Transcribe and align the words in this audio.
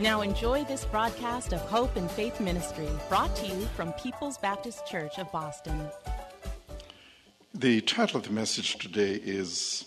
Now 0.00 0.22
enjoy 0.22 0.64
this 0.64 0.86
broadcast 0.86 1.52
of 1.52 1.60
Hope 1.60 1.94
and 1.96 2.10
Faith 2.10 2.40
Ministry, 2.40 2.88
brought 3.10 3.36
to 3.36 3.46
you 3.46 3.66
from 3.76 3.92
People's 3.92 4.38
Baptist 4.38 4.86
Church 4.86 5.18
of 5.18 5.30
Boston. 5.30 5.78
The 7.52 7.82
title 7.82 8.16
of 8.16 8.22
the 8.22 8.32
message 8.32 8.78
today 8.78 9.20
is 9.22 9.84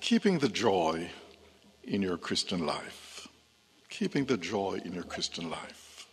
Keeping 0.00 0.38
the 0.38 0.48
Joy 0.48 1.10
in 1.84 2.00
Your 2.00 2.16
Christian 2.16 2.64
Life. 2.64 3.28
Keeping 3.90 4.24
the 4.24 4.38
Joy 4.38 4.80
in 4.82 4.94
Your 4.94 5.04
Christian 5.04 5.50
Life. 5.50 6.06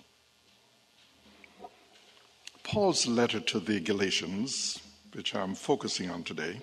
Paul's 2.64 3.08
letter 3.08 3.40
to 3.40 3.62
the 3.62 3.80
Galatians, 3.80 4.82
which 5.14 5.34
I'm 5.34 5.56
focusing 5.56 6.10
on 6.10 6.24
today, 6.24 6.60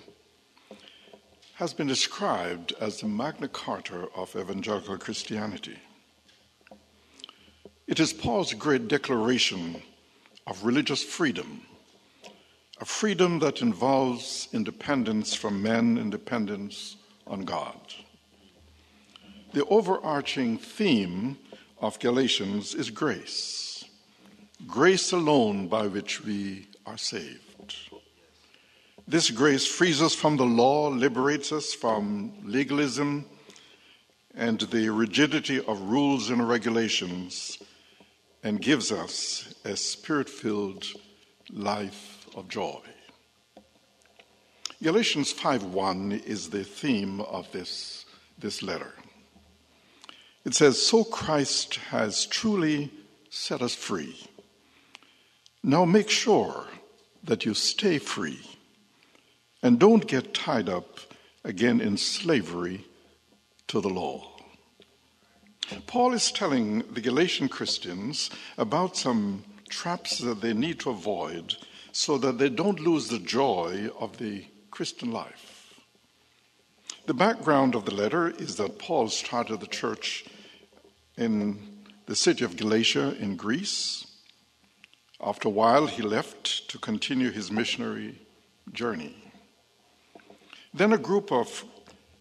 has 1.55 1.73
been 1.73 1.87
described 1.87 2.75
as 2.79 3.01
the 3.01 3.07
Magna 3.07 3.47
Carta 3.47 4.07
of 4.15 4.35
evangelical 4.35 4.99
Christianity. 4.99 5.79
It 7.85 7.99
is 7.99 8.13
Paul's 8.13 8.53
great 8.53 8.87
declaration 8.87 9.81
of 10.47 10.63
religious 10.63 11.03
freedom, 11.03 11.63
a 12.79 12.85
freedom 12.85 13.39
that 13.39 13.61
involves 13.61 14.47
independence 14.53 15.33
from 15.33 15.61
men, 15.61 15.97
independence 15.97 16.95
on 17.27 17.41
God. 17.41 17.77
The 19.51 19.65
overarching 19.65 20.57
theme 20.57 21.37
of 21.81 21.99
Galatians 21.99 22.73
is 22.73 22.89
grace, 22.89 23.83
grace 24.65 25.11
alone 25.11 25.67
by 25.67 25.87
which 25.87 26.23
we 26.23 26.69
are 26.85 26.97
saved. 26.97 27.75
This 29.05 29.29
grace 29.29 29.67
frees 29.67 30.01
us 30.01 30.15
from 30.15 30.37
the 30.37 30.45
law, 30.45 30.87
liberates 30.87 31.51
us 31.51 31.73
from 31.73 32.31
legalism 32.43 33.25
and 34.33 34.61
the 34.61 34.87
rigidity 34.89 35.59
of 35.59 35.81
rules 35.81 36.29
and 36.29 36.47
regulations 36.47 37.57
and 38.43 38.61
gives 38.61 38.91
us 38.91 39.53
a 39.63 39.75
spirit 39.75 40.29
filled 40.29 40.85
life 41.49 42.27
of 42.35 42.49
joy. 42.49 42.81
Galatians 44.81 45.31
5:1 45.31 46.11
is 46.25 46.49
the 46.49 46.65
theme 46.65 47.21
of 47.21 47.49
this, 47.53 48.05
this 48.37 48.61
letter. 48.61 48.93
It 50.43 50.53
says, 50.53 50.85
So 50.85 51.05
Christ 51.05 51.75
has 51.91 52.25
truly 52.25 52.91
set 53.29 53.61
us 53.61 53.73
free. 53.73 54.19
Now 55.63 55.85
make 55.85 56.09
sure 56.09 56.67
that 57.23 57.45
you 57.45 57.53
stay 57.53 57.97
free 57.97 58.41
and 59.61 59.79
don't 59.79 60.05
get 60.05 60.33
tied 60.33 60.67
up 60.67 60.99
again 61.45 61.79
in 61.79 61.95
slavery 61.95 62.85
to 63.67 63.79
the 63.79 63.89
law. 63.89 64.32
Paul 65.87 66.13
is 66.13 66.31
telling 66.31 66.79
the 66.93 67.01
Galatian 67.01 67.49
Christians 67.49 68.29
about 68.57 68.97
some 68.97 69.43
traps 69.69 70.19
that 70.19 70.41
they 70.41 70.53
need 70.53 70.79
to 70.81 70.89
avoid 70.89 71.55
so 71.91 72.17
that 72.17 72.37
they 72.37 72.49
don't 72.49 72.79
lose 72.79 73.07
the 73.07 73.19
joy 73.19 73.89
of 73.99 74.17
the 74.17 74.45
Christian 74.71 75.11
life. 75.11 75.75
The 77.05 77.13
background 77.13 77.75
of 77.75 77.85
the 77.85 77.93
letter 77.93 78.29
is 78.29 78.55
that 78.57 78.79
Paul 78.79 79.09
started 79.09 79.59
the 79.59 79.67
church 79.67 80.25
in 81.17 81.59
the 82.05 82.15
city 82.15 82.43
of 82.45 82.57
Galatia 82.57 83.15
in 83.19 83.35
Greece. 83.35 84.07
After 85.21 85.47
a 85.47 85.51
while, 85.51 85.87
he 85.87 86.01
left 86.01 86.69
to 86.69 86.77
continue 86.77 87.31
his 87.31 87.51
missionary 87.51 88.19
journey. 88.71 89.15
Then 90.73 90.93
a 90.93 90.97
group 90.97 91.31
of 91.31 91.63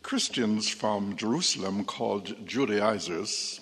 Christians 0.02 0.68
from 0.68 1.16
Jerusalem 1.16 1.84
called 1.84 2.46
Judaizers 2.46 3.60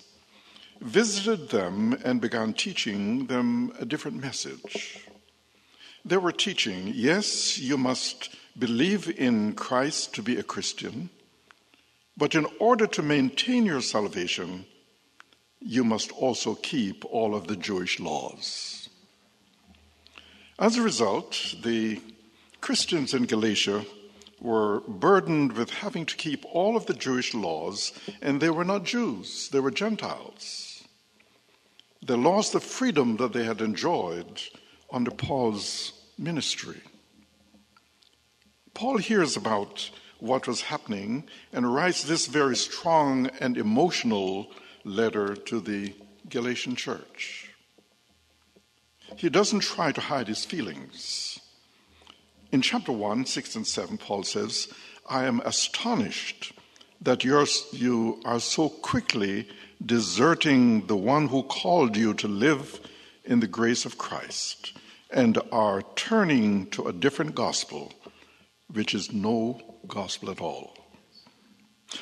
visited 0.81 1.49
them 1.49 1.93
and 2.03 2.19
began 2.19 2.53
teaching 2.53 3.27
them 3.27 3.71
a 3.79 3.85
different 3.85 4.21
message. 4.21 5.07
They 6.03 6.17
were 6.17 6.31
teaching, 6.31 6.91
yes, 6.95 7.59
you 7.59 7.77
must 7.77 8.35
believe 8.57 9.07
in 9.19 9.53
Christ 9.53 10.15
to 10.15 10.23
be 10.23 10.37
a 10.37 10.43
Christian, 10.43 11.09
but 12.17 12.33
in 12.33 12.47
order 12.59 12.87
to 12.87 13.03
maintain 13.03 13.65
your 13.65 13.81
salvation, 13.81 14.65
you 15.59 15.83
must 15.83 16.11
also 16.11 16.55
keep 16.55 17.05
all 17.05 17.35
of 17.35 17.47
the 17.47 17.55
Jewish 17.55 17.99
laws. 17.99 18.89
As 20.57 20.75
a 20.75 20.81
result, 20.81 21.55
the 21.63 22.01
Christians 22.59 23.13
in 23.13 23.25
Galatia 23.25 23.85
were 24.41 24.81
burdened 24.87 25.53
with 25.53 25.69
having 25.69 26.05
to 26.07 26.15
keep 26.17 26.43
all 26.51 26.75
of 26.75 26.87
the 26.87 26.93
Jewish 26.93 27.33
laws, 27.33 27.93
and 28.21 28.41
they 28.41 28.49
were 28.49 28.65
not 28.65 28.83
Jews, 28.83 29.49
they 29.49 29.59
were 29.59 29.71
Gentiles. 29.71 30.83
They 32.03 32.15
lost 32.15 32.53
the 32.53 32.59
freedom 32.59 33.17
that 33.17 33.33
they 33.33 33.43
had 33.43 33.61
enjoyed 33.61 34.41
under 34.91 35.11
Paul's 35.11 35.93
ministry. 36.17 36.81
Paul 38.73 38.97
hears 38.97 39.37
about 39.37 39.91
what 40.19 40.47
was 40.47 40.61
happening 40.61 41.25
and 41.53 41.73
writes 41.73 42.03
this 42.03 42.25
very 42.25 42.55
strong 42.55 43.27
and 43.39 43.57
emotional 43.57 44.51
letter 44.83 45.35
to 45.35 45.59
the 45.59 45.93
Galatian 46.29 46.75
church. 46.75 47.51
He 49.17 49.29
doesn't 49.29 49.59
try 49.59 49.91
to 49.91 50.01
hide 50.01 50.27
his 50.27 50.45
feelings. 50.45 51.30
In 52.51 52.61
chapter 52.61 52.91
1, 52.91 53.25
6 53.27 53.55
and 53.55 53.65
7, 53.65 53.97
Paul 53.97 54.23
says, 54.23 54.67
I 55.09 55.23
am 55.23 55.39
astonished 55.45 56.51
that 56.99 57.23
you're, 57.23 57.45
you 57.71 58.19
are 58.25 58.41
so 58.41 58.67
quickly 58.67 59.47
deserting 59.85 60.85
the 60.87 60.97
one 60.97 61.29
who 61.29 61.43
called 61.43 61.95
you 61.95 62.13
to 62.15 62.27
live 62.27 62.81
in 63.23 63.39
the 63.39 63.47
grace 63.47 63.85
of 63.85 63.97
Christ 63.97 64.73
and 65.09 65.37
are 65.51 65.81
turning 65.95 66.67
to 66.71 66.87
a 66.87 66.93
different 66.93 67.35
gospel, 67.35 67.93
which 68.67 68.93
is 68.93 69.13
no 69.13 69.61
gospel 69.87 70.29
at 70.29 70.41
all. 70.41 70.75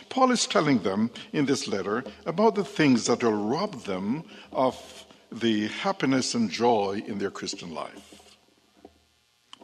Paul 0.09 0.31
is 0.31 0.47
telling 0.47 0.79
them 0.79 1.11
in 1.31 1.45
this 1.45 1.67
letter 1.67 2.03
about 2.25 2.55
the 2.55 2.63
things 2.63 3.05
that 3.05 3.23
will 3.23 3.49
rob 3.49 3.83
them 3.83 4.23
of 4.51 5.05
the 5.31 5.67
happiness 5.67 6.33
and 6.33 6.49
joy 6.49 7.03
in 7.05 7.19
their 7.19 7.31
Christian 7.31 7.73
life. 7.73 8.08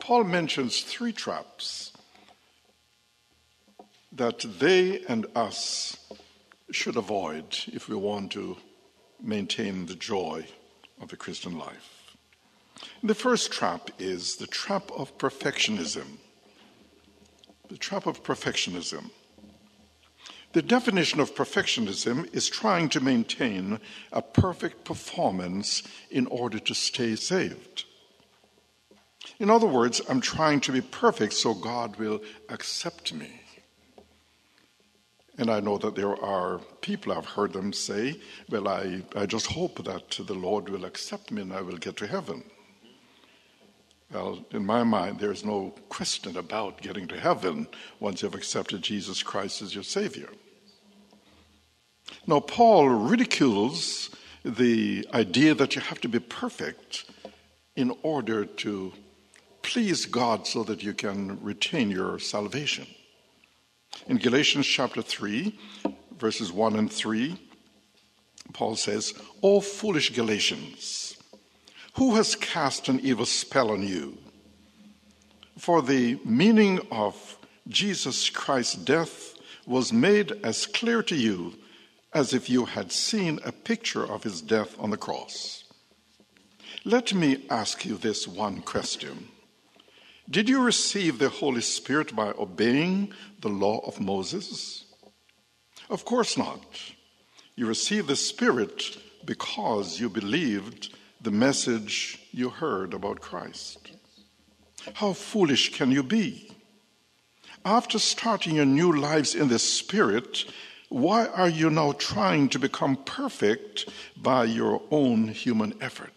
Paul 0.06 0.26
mentions 0.26 0.82
three 0.82 1.12
traps 1.12 1.92
that 4.12 4.46
they 4.60 5.04
and 5.10 5.26
us 5.36 5.98
should 6.70 6.96
avoid 6.96 7.58
if 7.74 7.90
we 7.90 7.96
want 7.96 8.32
to 8.34 8.58
maintain 9.20 9.88
the 9.88 9.96
joy 9.96 10.46
of 11.02 11.10
the 11.10 11.18
Christian 11.18 11.58
life. 11.58 12.14
The 13.02 13.16
first 13.16 13.52
trap 13.52 13.90
is 13.98 14.36
the 14.36 14.46
trap 14.46 14.92
of 14.96 15.18
perfectionism. 15.18 16.20
The 17.70 17.78
trap 17.78 18.06
of 18.06 18.22
perfectionism. 18.22 19.10
The 20.54 20.62
definition 20.62 21.20
of 21.20 21.34
perfectionism 21.34 22.32
is 22.32 22.48
trying 22.48 22.90
to 22.90 23.00
maintain 23.00 23.80
a 24.12 24.22
perfect 24.22 24.86
performance 24.86 25.82
in 26.12 26.28
order 26.28 26.60
to 26.60 26.76
stay 26.76 27.16
saved. 27.16 27.86
In 29.40 29.50
other 29.50 29.68
words, 29.68 30.02
I'm 30.08 30.22
trying 30.22 30.60
to 30.62 30.72
be 30.72 30.82
perfect 30.82 31.34
so 31.34 31.54
God 31.54 31.98
will 31.98 32.22
accept 32.50 33.14
me. 33.14 33.42
And 35.38 35.50
I 35.50 35.60
know 35.60 35.78
that 35.78 35.96
there 35.96 36.16
are 36.24 36.60
people, 36.82 37.12
I've 37.12 37.26
heard 37.26 37.52
them 37.52 37.74
say, 37.74 38.22
Well, 38.50 38.68
I, 38.68 39.04
I 39.16 39.26
just 39.26 39.48
hope 39.48 39.84
that 39.84 40.12
the 40.12 40.34
Lord 40.34 40.70
will 40.70 40.86
accept 40.86 41.32
me 41.32 41.42
and 41.42 41.52
I 41.52 41.62
will 41.62 41.78
get 41.78 41.98
to 41.98 42.08
heaven. 42.08 42.44
Well, 44.12 44.46
in 44.52 44.66
my 44.66 44.84
mind, 44.84 45.20
there's 45.20 45.44
no 45.44 45.74
question 45.90 46.38
about 46.38 46.82
getting 46.82 47.08
to 47.08 47.20
heaven 47.20 47.68
once 48.00 48.22
you've 48.22 48.36
accepted 48.36 48.82
Jesus 48.82 49.24
Christ 49.24 49.62
as 49.62 49.74
your 49.74 49.84
Savior. 49.84 50.30
Now, 52.28 52.40
Paul 52.40 52.88
ridicules 52.88 54.12
the 54.44 55.08
idea 55.14 55.56
that 55.56 55.76
you 55.76 55.82
have 55.82 56.00
to 56.02 56.08
be 56.08 56.20
perfect 56.20 57.06
in 57.76 57.92
order 58.04 58.46
to 58.46 58.94
please 59.76 60.06
God 60.06 60.48
so 60.48 60.64
that 60.64 60.84
you 60.84 60.94
can 60.94 61.38
retain 61.44 61.92
your 61.92 62.18
salvation. 62.18 62.88
In 64.08 64.16
Galatians 64.16 64.66
chapter 64.66 65.02
3, 65.02 65.54
verses 66.18 66.50
1 66.50 66.78
and 66.78 66.90
3, 66.90 67.38
Paul 68.54 68.78
says, 68.78 69.14
O 69.44 69.60
foolish 69.60 70.16
Galatians, 70.16 71.18
who 71.96 72.16
has 72.16 72.38
cast 72.38 72.88
an 72.88 73.02
evil 73.02 73.26
spell 73.26 73.70
on 73.70 73.86
you? 73.86 74.18
For 75.58 75.82
the 75.82 76.22
meaning 76.24 76.80
of 76.90 77.38
Jesus 77.68 78.30
Christ's 78.30 78.76
death 78.76 79.34
was 79.68 79.92
made 79.92 80.32
as 80.42 80.68
clear 80.68 81.04
to 81.04 81.18
you 81.18 81.54
as 82.14 82.34
if 82.34 82.50
you 82.50 82.64
had 82.64 82.94
seen 82.94 83.42
a 83.44 83.52
picture 83.52 84.10
of 84.10 84.24
his 84.24 84.42
death 84.42 84.74
on 84.80 84.92
the 84.92 84.96
cross. 84.96 85.66
Let 86.86 87.14
me 87.14 87.44
ask 87.50 87.84
you 87.84 87.98
this 87.98 88.26
one 88.26 88.62
question 88.62 89.32
Did 90.30 90.50
you 90.50 90.64
receive 90.64 91.20
the 91.20 91.30
Holy 91.30 91.62
Spirit 91.62 92.16
by 92.16 92.32
obeying 92.32 93.14
the 93.42 93.50
law 93.50 93.80
of 93.86 94.00
Moses? 94.00 94.86
Of 95.90 96.04
course 96.04 96.36
not. 96.36 96.66
You 97.56 97.68
received 97.68 98.08
the 98.08 98.16
Spirit 98.16 98.98
because 99.24 100.00
you 100.00 100.10
believed 100.10 100.96
the 101.22 101.32
message 101.32 102.20
you 102.32 102.50
heard 102.50 102.94
about 102.94 103.22
Christ. 103.22 103.92
How 104.96 105.14
foolish 105.14 105.74
can 105.74 105.92
you 105.92 106.02
be? 106.02 106.52
After 107.64 108.00
starting 108.00 108.56
your 108.56 108.66
new 108.66 108.92
lives 108.92 109.36
in 109.36 109.48
the 109.48 109.60
Spirit, 109.60 110.46
why 110.90 111.28
are 111.28 111.50
you 111.50 111.70
now 111.70 111.92
trying 111.94 112.50
to 112.50 112.60
become 112.60 112.96
perfect 112.96 113.90
by 114.18 114.46
your 114.46 114.82
own 114.90 115.28
human 115.28 115.74
effort? 115.82 116.15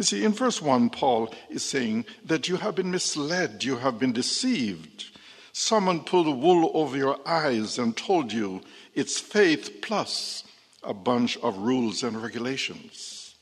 You 0.00 0.04
see, 0.04 0.24
in 0.24 0.32
verse 0.32 0.62
1, 0.62 0.88
Paul 0.88 1.30
is 1.50 1.62
saying 1.62 2.06
that 2.24 2.48
you 2.48 2.56
have 2.56 2.74
been 2.74 2.90
misled, 2.90 3.62
you 3.62 3.76
have 3.76 3.98
been 3.98 4.14
deceived. 4.14 5.10
Someone 5.52 6.00
pulled 6.00 6.26
a 6.26 6.30
wool 6.30 6.70
over 6.72 6.96
your 6.96 7.18
eyes 7.28 7.78
and 7.78 7.94
told 7.94 8.32
you 8.32 8.62
it's 8.94 9.20
faith 9.20 9.82
plus 9.82 10.42
a 10.82 10.94
bunch 10.94 11.36
of 11.42 11.58
rules 11.58 12.02
and 12.02 12.22
regulations. 12.22 13.34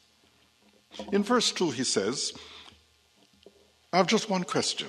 In 1.13 1.23
verse 1.23 1.53
2, 1.53 1.71
he 1.71 1.85
says, 1.85 2.33
I 3.93 3.99
have 3.99 4.09
just 4.09 4.29
one 4.29 4.43
question. 4.43 4.89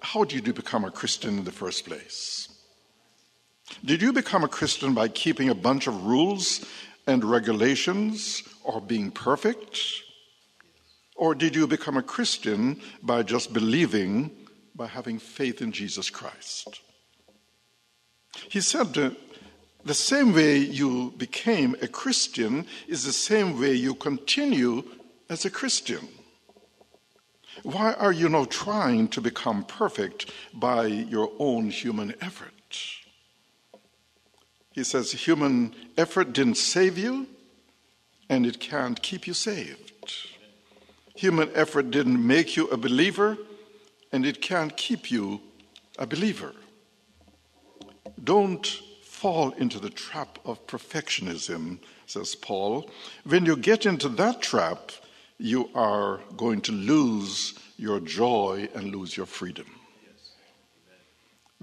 How 0.00 0.24
did 0.24 0.46
you 0.46 0.52
become 0.52 0.84
a 0.84 0.90
Christian 0.90 1.38
in 1.38 1.44
the 1.44 1.52
first 1.52 1.86
place? 1.86 2.50
Did 3.82 4.02
you 4.02 4.12
become 4.12 4.44
a 4.44 4.48
Christian 4.48 4.92
by 4.92 5.08
keeping 5.08 5.48
a 5.48 5.54
bunch 5.54 5.86
of 5.86 6.04
rules 6.04 6.62
and 7.06 7.24
regulations 7.24 8.42
or 8.64 8.80
being 8.80 9.10
perfect? 9.10 9.78
Or 11.16 11.34
did 11.34 11.54
you 11.54 11.66
become 11.66 11.96
a 11.96 12.02
Christian 12.02 12.80
by 13.02 13.22
just 13.22 13.52
believing, 13.52 14.30
by 14.74 14.86
having 14.86 15.18
faith 15.18 15.62
in 15.62 15.72
Jesus 15.72 16.10
Christ? 16.10 16.80
He 18.48 18.60
said 18.60 18.94
the 19.84 19.94
same 19.94 20.32
way 20.32 20.56
you 20.56 21.12
became 21.16 21.76
a 21.82 21.88
Christian 21.88 22.66
is 22.88 23.04
the 23.04 23.12
same 23.12 23.60
way 23.60 23.74
you 23.74 23.94
continue 23.94 24.84
as 25.28 25.44
a 25.44 25.50
Christian. 25.50 26.08
Why 27.62 27.92
are 27.92 28.12
you 28.12 28.28
now 28.28 28.44
trying 28.46 29.08
to 29.08 29.20
become 29.20 29.64
perfect 29.64 30.30
by 30.54 30.86
your 30.86 31.30
own 31.38 31.70
human 31.70 32.14
effort? 32.20 32.52
He 34.72 34.84
says 34.84 35.12
human 35.12 35.74
effort 35.98 36.32
didn't 36.32 36.56
save 36.56 36.96
you, 36.96 37.26
and 38.32 38.46
it 38.46 38.58
can't 38.58 39.02
keep 39.02 39.26
you 39.26 39.34
saved. 39.34 40.10
Human 41.16 41.50
effort 41.54 41.90
didn't 41.90 42.26
make 42.26 42.56
you 42.56 42.66
a 42.68 42.78
believer, 42.78 43.36
and 44.10 44.24
it 44.24 44.40
can't 44.40 44.74
keep 44.74 45.10
you 45.10 45.42
a 45.98 46.06
believer. 46.06 46.54
Don't 48.24 48.66
fall 49.02 49.50
into 49.50 49.78
the 49.78 49.90
trap 49.90 50.38
of 50.46 50.66
perfectionism, 50.66 51.78
says 52.06 52.34
Paul. 52.34 52.88
When 53.24 53.44
you 53.44 53.54
get 53.54 53.84
into 53.84 54.08
that 54.08 54.40
trap, 54.40 54.92
you 55.36 55.68
are 55.74 56.20
going 56.34 56.62
to 56.62 56.72
lose 56.72 57.52
your 57.76 58.00
joy 58.00 58.66
and 58.74 58.96
lose 58.96 59.14
your 59.14 59.26
freedom. 59.26 59.66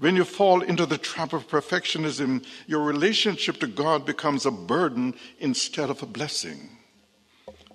When 0.00 0.16
you 0.16 0.24
fall 0.24 0.62
into 0.62 0.86
the 0.86 0.96
trap 0.96 1.34
of 1.34 1.46
perfectionism, 1.46 2.46
your 2.66 2.82
relationship 2.82 3.60
to 3.60 3.66
God 3.66 4.06
becomes 4.06 4.46
a 4.46 4.50
burden 4.50 5.14
instead 5.38 5.90
of 5.90 6.02
a 6.02 6.06
blessing. 6.06 6.70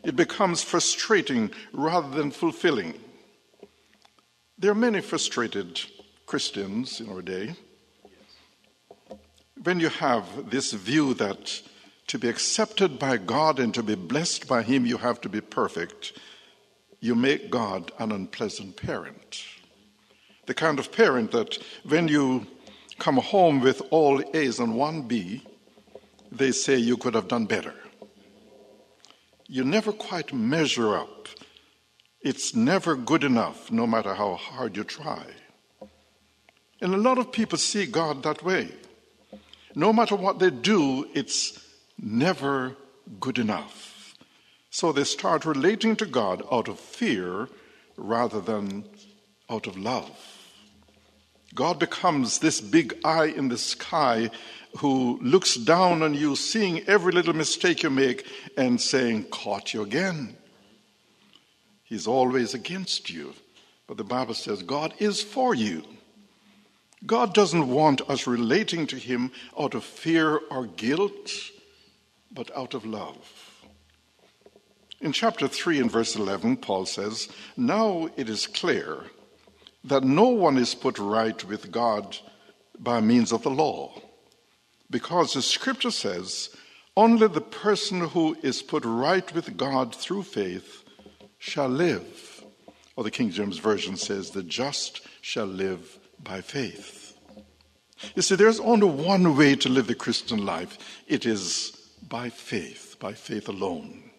It 0.03 0.15
becomes 0.15 0.63
frustrating 0.63 1.51
rather 1.71 2.09
than 2.09 2.31
fulfilling. 2.31 2.95
There 4.57 4.71
are 4.71 4.75
many 4.75 5.01
frustrated 5.01 5.79
Christians 6.25 6.99
in 6.99 7.09
our 7.09 7.21
day. 7.21 7.53
When 9.61 9.79
you 9.79 9.89
have 9.89 10.49
this 10.49 10.73
view 10.73 11.13
that 11.15 11.61
to 12.07 12.17
be 12.17 12.27
accepted 12.27 12.97
by 12.97 13.17
God 13.17 13.59
and 13.59 13.71
to 13.75 13.83
be 13.83 13.93
blessed 13.93 14.47
by 14.47 14.63
Him, 14.63 14.87
you 14.87 14.97
have 14.97 15.21
to 15.21 15.29
be 15.29 15.41
perfect. 15.41 16.13
You 16.99 17.13
make 17.13 17.51
God 17.51 17.91
an 17.99 18.11
unpleasant 18.11 18.77
parent. 18.77 19.43
The 20.45 20.53
kind 20.53 20.79
of 20.79 20.91
parent 20.91 21.31
that 21.31 21.57
when 21.83 22.07
you 22.07 22.45
come 22.99 23.17
home 23.17 23.61
with 23.61 23.81
all 23.89 24.21
A's 24.35 24.59
and 24.59 24.75
one 24.75 25.03
B, 25.03 25.43
they 26.31 26.51
say 26.51 26.77
you 26.77 26.97
could 26.97 27.13
have 27.13 27.27
done 27.27 27.45
better. 27.45 27.73
You 29.47 29.63
never 29.63 29.91
quite 29.91 30.33
measure 30.33 30.95
up. 30.95 31.27
It's 32.21 32.55
never 32.55 32.95
good 32.95 33.23
enough, 33.23 33.71
no 33.71 33.85
matter 33.85 34.13
how 34.15 34.35
hard 34.35 34.75
you 34.75 34.83
try. 34.83 35.23
And 36.81 36.93
a 36.93 36.97
lot 36.97 37.17
of 37.17 37.31
people 37.31 37.57
see 37.57 37.85
God 37.85 38.23
that 38.23 38.43
way. 38.43 38.69
No 39.75 39.93
matter 39.93 40.15
what 40.15 40.39
they 40.39 40.49
do, 40.49 41.07
it's 41.13 41.59
never 41.99 42.75
good 43.19 43.37
enough. 43.37 44.15
So 44.69 44.91
they 44.91 45.03
start 45.03 45.45
relating 45.45 45.95
to 45.97 46.05
God 46.05 46.43
out 46.51 46.67
of 46.67 46.79
fear 46.79 47.47
rather 47.97 48.41
than 48.41 48.85
out 49.49 49.67
of 49.67 49.77
love. 49.77 50.34
God 51.55 51.79
becomes 51.79 52.39
this 52.39 52.59
big 52.59 52.99
eye 53.05 53.27
in 53.27 53.47
the 53.47 53.57
sky 53.57 54.29
who 54.79 55.17
looks 55.21 55.55
down 55.55 56.03
on 56.03 56.13
you, 56.13 56.35
seeing 56.35 56.81
every 56.87 57.13
little 57.13 57.33
mistake 57.33 57.81
you 57.81 57.89
make, 57.89 58.27
and 58.57 58.79
saying, 58.79 59.23
Caught 59.31 59.73
you 59.73 59.81
again. 59.81 60.35
He's 61.83 62.07
always 62.07 62.53
against 62.53 63.09
you. 63.09 63.33
But 63.87 63.97
the 63.97 64.03
Bible 64.03 64.33
says 64.33 64.63
God 64.63 64.93
is 64.99 65.21
for 65.21 65.53
you. 65.55 65.83
God 67.05 67.33
doesn't 67.33 67.69
want 67.69 68.01
us 68.09 68.27
relating 68.27 68.87
to 68.87 68.97
Him 68.97 69.31
out 69.57 69.75
of 69.75 69.83
fear 69.83 70.41
or 70.49 70.65
guilt 70.65 71.31
but 72.31 72.55
out 72.57 72.73
of 72.73 72.85
love. 72.85 73.53
In 74.99 75.11
chapter 75.11 75.47
3 75.47 75.79
and 75.81 75.91
verse 75.91 76.15
11, 76.15 76.57
Paul 76.57 76.85
says, 76.85 77.29
Now 77.55 78.09
it 78.17 78.27
is 78.27 78.47
clear 78.47 79.03
that 79.85 80.03
no 80.03 80.27
one 80.27 80.57
is 80.57 80.75
put 80.75 80.97
right 80.97 81.43
with 81.45 81.71
God 81.71 82.17
by 82.77 82.99
means 82.99 83.31
of 83.31 83.43
the 83.43 83.51
law, 83.51 83.93
because 84.89 85.33
the 85.33 85.41
scripture 85.41 85.91
says, 85.91 86.49
Only 86.97 87.27
the 87.27 87.41
person 87.41 88.01
who 88.01 88.35
is 88.41 88.61
put 88.61 88.83
right 88.85 89.31
with 89.33 89.55
God 89.57 89.95
through 89.95 90.23
faith 90.23 90.83
shall 91.37 91.69
live. 91.69 92.43
Or 92.95 93.03
the 93.03 93.11
King 93.11 93.29
James 93.29 93.57
Version 93.57 93.97
says, 93.97 94.31
The 94.31 94.43
just 94.43 95.01
shall 95.21 95.45
live 95.45 95.99
by 96.23 96.41
faith. 96.41 97.17
You 98.15 98.21
see, 98.21 98.35
there's 98.35 98.59
only 98.59 98.87
one 98.87 99.37
way 99.37 99.55
to 99.55 99.69
live 99.69 99.87
the 99.87 99.95
Christian 99.95 100.45
life 100.45 100.77
it 101.07 101.25
is 101.25 101.71
by 102.07 102.29
faith, 102.29 102.97
by 102.99 103.13
faith 103.13 103.47
alone. 103.47 104.11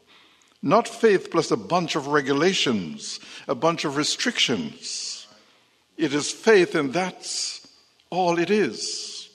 Not 0.63 0.89
faith 0.89 1.31
plus 1.31 1.51
a 1.51 1.57
bunch 1.57 1.95
of 1.95 2.09
regulations, 2.09 3.21
a 3.47 3.55
bunch 3.55 3.85
of 3.85 3.97
restrictions. 3.97 5.16
It 5.97 6.13
is 6.13 6.31
faith, 6.31 6.75
and 6.75 6.93
that's 6.93 7.67
all 8.11 8.39
it 8.39 8.51
is. 8.51 9.31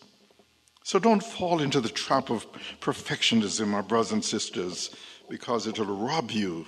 So 0.84 1.00
don't 1.00 1.24
fall 1.24 1.62
into 1.62 1.80
the 1.80 1.89
trap 1.89 2.30
of 2.30 2.46
perfectionism, 2.80 3.68
my 3.68 3.82
brothers 3.82 4.12
and 4.12 4.24
sisters, 4.24 4.96
because 5.30 5.65
it'll 5.65 5.86
rob 5.86 6.32
you 6.32 6.65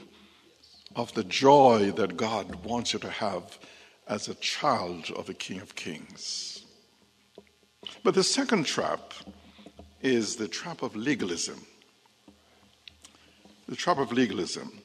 of 0.96 1.14
the 1.14 1.24
joy 1.24 1.92
that 1.92 2.18
God 2.18 2.64
wants 2.64 2.94
you 2.94 3.00
to 3.00 3.10
have 3.10 3.60
as 4.08 4.28
a 4.28 4.36
child 4.36 5.12
of 5.16 5.26
the 5.26 5.34
King 5.34 5.60
of 5.60 5.76
Kings. 5.76 6.66
But 8.04 8.16
the 8.16 8.24
second 8.24 8.66
trap 8.66 9.14
is 10.02 10.36
the 10.36 10.48
trap 10.48 10.84
of 10.84 10.96
legalism. 10.96 11.66
The 13.68 13.76
trap 13.76 13.98
of 13.98 14.12
legalism. 14.12 14.83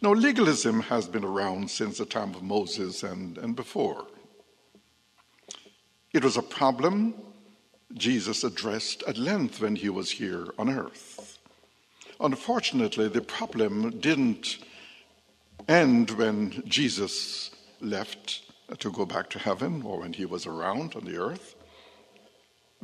Now, 0.00 0.12
legalism 0.12 0.82
has 0.82 1.08
been 1.08 1.24
around 1.24 1.70
since 1.70 1.98
the 1.98 2.06
time 2.06 2.34
of 2.34 2.42
Moses 2.42 3.02
and, 3.02 3.38
and 3.38 3.54
before. 3.54 4.06
It 6.12 6.24
was 6.24 6.36
a 6.36 6.42
problem 6.42 7.14
Jesus 7.94 8.44
addressed 8.44 9.02
at 9.04 9.18
length 9.18 9.60
when 9.60 9.76
he 9.76 9.88
was 9.88 10.10
here 10.10 10.48
on 10.58 10.68
earth. 10.68 11.38
Unfortunately, 12.20 13.08
the 13.08 13.20
problem 13.20 13.98
didn't 14.00 14.58
end 15.68 16.10
when 16.10 16.62
Jesus 16.66 17.50
left 17.80 18.42
to 18.78 18.90
go 18.90 19.04
back 19.04 19.30
to 19.30 19.38
heaven 19.38 19.82
or 19.82 20.00
when 20.00 20.12
he 20.12 20.24
was 20.24 20.46
around 20.46 20.94
on 20.94 21.04
the 21.04 21.16
earth. 21.16 21.56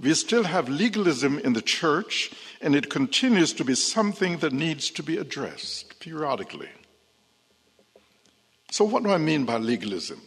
We 0.00 0.14
still 0.14 0.44
have 0.44 0.68
legalism 0.68 1.38
in 1.40 1.54
the 1.54 1.62
church, 1.62 2.30
and 2.60 2.74
it 2.74 2.88
continues 2.88 3.52
to 3.54 3.64
be 3.64 3.74
something 3.74 4.38
that 4.38 4.52
needs 4.52 4.90
to 4.92 5.02
be 5.02 5.16
addressed 5.16 5.98
periodically. 5.98 6.68
So, 8.78 8.84
what 8.84 9.02
do 9.02 9.10
I 9.10 9.18
mean 9.18 9.44
by 9.44 9.56
legalism? 9.56 10.22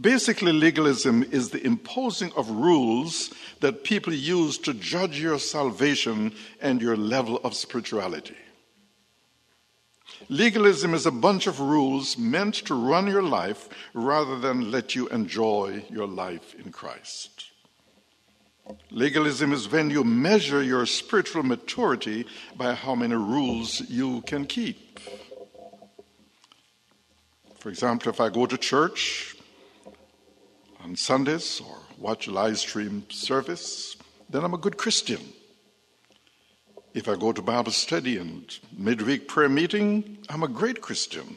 Basically, 0.00 0.52
legalism 0.52 1.22
is 1.22 1.50
the 1.50 1.64
imposing 1.64 2.32
of 2.32 2.50
rules 2.50 3.32
that 3.60 3.84
people 3.84 4.12
use 4.12 4.58
to 4.58 4.74
judge 4.74 5.20
your 5.20 5.38
salvation 5.38 6.34
and 6.60 6.82
your 6.82 6.96
level 6.96 7.36
of 7.44 7.54
spirituality. 7.54 8.34
Legalism 10.28 10.92
is 10.92 11.06
a 11.06 11.12
bunch 11.12 11.46
of 11.46 11.60
rules 11.60 12.18
meant 12.18 12.54
to 12.66 12.74
run 12.74 13.06
your 13.06 13.22
life 13.22 13.68
rather 13.94 14.36
than 14.36 14.72
let 14.72 14.96
you 14.96 15.06
enjoy 15.10 15.84
your 15.88 16.08
life 16.08 16.56
in 16.56 16.72
Christ. 16.72 17.52
Legalism 18.90 19.52
is 19.52 19.70
when 19.70 19.88
you 19.88 20.02
measure 20.02 20.64
your 20.64 20.84
spiritual 20.84 21.44
maturity 21.44 22.26
by 22.56 22.74
how 22.74 22.96
many 22.96 23.14
rules 23.14 23.82
you 23.88 24.20
can 24.22 24.44
keep. 24.44 24.98
For 27.58 27.70
example, 27.70 28.10
if 28.10 28.20
I 28.20 28.28
go 28.28 28.46
to 28.46 28.56
church 28.56 29.36
on 30.80 30.94
Sundays 30.94 31.60
or 31.60 31.76
watch 31.98 32.28
a 32.28 32.30
live 32.30 32.56
stream 32.58 33.04
service, 33.10 33.96
then 34.30 34.44
I'm 34.44 34.54
a 34.54 34.58
good 34.58 34.76
Christian. 34.76 35.20
If 36.94 37.08
I 37.08 37.16
go 37.16 37.32
to 37.32 37.42
Bible 37.42 37.72
study 37.72 38.16
and 38.16 38.56
midweek 38.76 39.26
prayer 39.26 39.48
meeting, 39.48 40.18
I'm 40.28 40.44
a 40.44 40.48
great 40.48 40.80
Christian. 40.80 41.36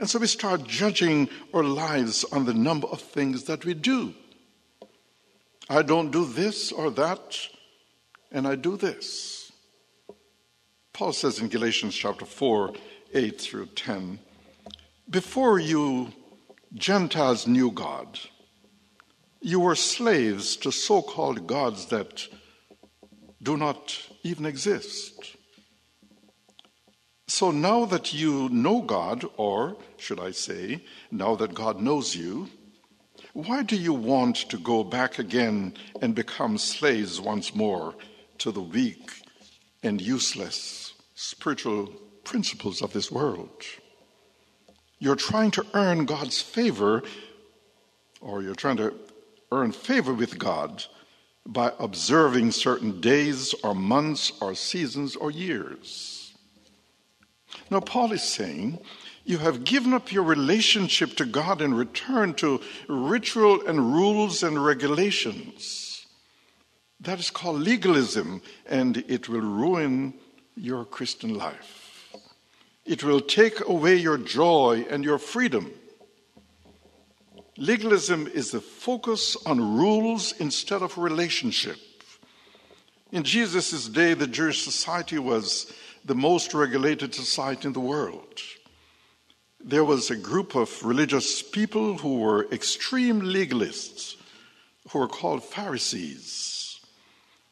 And 0.00 0.08
so 0.08 0.18
we 0.18 0.26
start 0.26 0.64
judging 0.64 1.28
our 1.52 1.62
lives 1.62 2.24
on 2.24 2.46
the 2.46 2.54
number 2.54 2.86
of 2.88 3.00
things 3.00 3.44
that 3.44 3.66
we 3.66 3.74
do. 3.74 4.14
I 5.68 5.82
don't 5.82 6.10
do 6.10 6.24
this 6.24 6.72
or 6.72 6.90
that, 6.92 7.38
and 8.32 8.48
I 8.48 8.54
do 8.54 8.78
this. 8.78 9.52
Paul 10.94 11.12
says 11.12 11.38
in 11.40 11.48
Galatians 11.48 11.94
chapter 11.94 12.24
4, 12.24 12.72
8 13.14 13.40
through 13.40 13.66
10, 13.66 14.18
before 15.08 15.58
you 15.58 16.12
Gentiles 16.74 17.46
knew 17.46 17.70
God. 17.70 18.18
You 19.40 19.60
were 19.60 19.74
slaves 19.74 20.56
to 20.58 20.72
so 20.72 21.02
called 21.02 21.46
gods 21.46 21.86
that 21.86 22.28
do 23.42 23.56
not 23.56 23.98
even 24.22 24.46
exist. 24.46 25.36
So 27.26 27.50
now 27.50 27.84
that 27.86 28.14
you 28.14 28.48
know 28.50 28.82
God, 28.82 29.24
or 29.36 29.76
should 29.96 30.20
I 30.20 30.30
say, 30.30 30.84
now 31.10 31.34
that 31.36 31.54
God 31.54 31.80
knows 31.80 32.14
you, 32.14 32.48
why 33.32 33.62
do 33.62 33.76
you 33.76 33.94
want 33.94 34.36
to 34.50 34.58
go 34.58 34.84
back 34.84 35.18
again 35.18 35.74
and 36.00 36.14
become 36.14 36.58
slaves 36.58 37.20
once 37.20 37.54
more 37.54 37.94
to 38.38 38.52
the 38.52 38.60
weak 38.60 39.10
and 39.82 40.00
useless 40.00 40.92
spiritual 41.14 41.86
principles 42.24 42.82
of 42.82 42.92
this 42.92 43.10
world? 43.10 43.64
You're 45.02 45.16
trying 45.16 45.50
to 45.52 45.66
earn 45.74 46.04
God's 46.04 46.40
favor, 46.40 47.02
or 48.20 48.40
you're 48.40 48.54
trying 48.54 48.76
to 48.76 48.94
earn 49.50 49.72
favor 49.72 50.14
with 50.14 50.38
God 50.38 50.84
by 51.44 51.72
observing 51.80 52.52
certain 52.52 53.00
days 53.00 53.52
or 53.64 53.74
months 53.74 54.30
or 54.40 54.54
seasons 54.54 55.16
or 55.16 55.32
years. 55.32 56.34
Now, 57.68 57.80
Paul 57.80 58.12
is 58.12 58.22
saying, 58.22 58.78
you 59.24 59.38
have 59.38 59.64
given 59.64 59.92
up 59.92 60.12
your 60.12 60.22
relationship 60.22 61.16
to 61.16 61.24
God 61.24 61.60
in 61.60 61.74
return 61.74 62.34
to 62.34 62.60
ritual 62.86 63.66
and 63.66 63.92
rules 63.92 64.44
and 64.44 64.64
regulations. 64.64 66.06
That 67.00 67.18
is 67.18 67.28
called 67.28 67.58
legalism, 67.58 68.40
and 68.66 68.98
it 69.08 69.28
will 69.28 69.40
ruin 69.40 70.14
your 70.54 70.84
Christian 70.84 71.34
life. 71.36 71.81
It 72.84 73.04
will 73.04 73.20
take 73.20 73.66
away 73.66 73.96
your 73.96 74.18
joy 74.18 74.86
and 74.90 75.04
your 75.04 75.18
freedom. 75.18 75.70
Legalism 77.56 78.26
is 78.26 78.50
the 78.50 78.60
focus 78.60 79.36
on 79.46 79.76
rules 79.76 80.32
instead 80.40 80.82
of 80.82 80.98
relationship. 80.98 81.78
In 83.12 83.22
Jesus' 83.24 83.88
day, 83.88 84.14
the 84.14 84.26
Jewish 84.26 84.62
society 84.62 85.18
was 85.18 85.72
the 86.04 86.14
most 86.14 86.54
regulated 86.54 87.14
society 87.14 87.66
in 87.66 87.72
the 87.72 87.80
world. 87.80 88.40
There 89.64 89.84
was 89.84 90.10
a 90.10 90.16
group 90.16 90.56
of 90.56 90.82
religious 90.82 91.40
people 91.40 91.98
who 91.98 92.18
were 92.18 92.50
extreme 92.50 93.20
legalists, 93.20 94.16
who 94.90 94.98
were 94.98 95.08
called 95.08 95.44
Pharisees. 95.44 96.80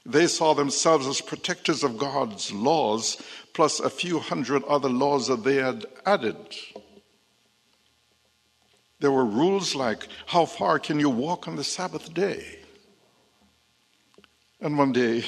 They 0.05 0.27
saw 0.27 0.55
themselves 0.55 1.07
as 1.07 1.21
protectors 1.21 1.85
of 1.85 1.99
God's 1.99 2.51
laws 2.53 3.23
plus 3.53 3.81
a 3.81 3.91
few 3.91 4.19
hundred 4.19 4.65
other 4.65 4.89
laws 4.89 5.27
that 5.29 5.45
they 5.45 5.57
had 5.57 5.87
added. 6.07 6.37
There 9.01 9.11
were 9.11 9.25
rules 9.25 9.75
like 9.75 10.07
how 10.27 10.45
far 10.45 10.79
can 10.79 11.01
you 11.01 11.11
walk 11.11 11.49
on 11.49 11.57
the 11.57 11.65
Sabbath 11.65 12.13
day? 12.13 12.59
And 14.61 14.77
one 14.77 14.93
day, 14.93 15.25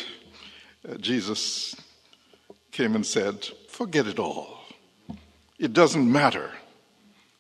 uh, 0.87 0.97
Jesus 0.97 1.75
came 2.71 2.95
and 2.95 3.07
said, 3.07 3.47
Forget 3.69 4.07
it 4.07 4.19
all. 4.19 4.59
It 5.59 5.73
doesn't 5.73 6.11
matter. 6.11 6.51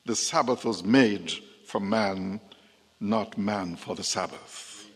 The 0.06 0.16
Sabbath 0.16 0.64
was 0.64 0.82
made 0.82 1.32
for 1.66 1.80
man, 1.80 2.40
not 2.98 3.36
man 3.36 3.76
for 3.76 3.94
the 3.94 4.02
Sabbath. 4.02 4.86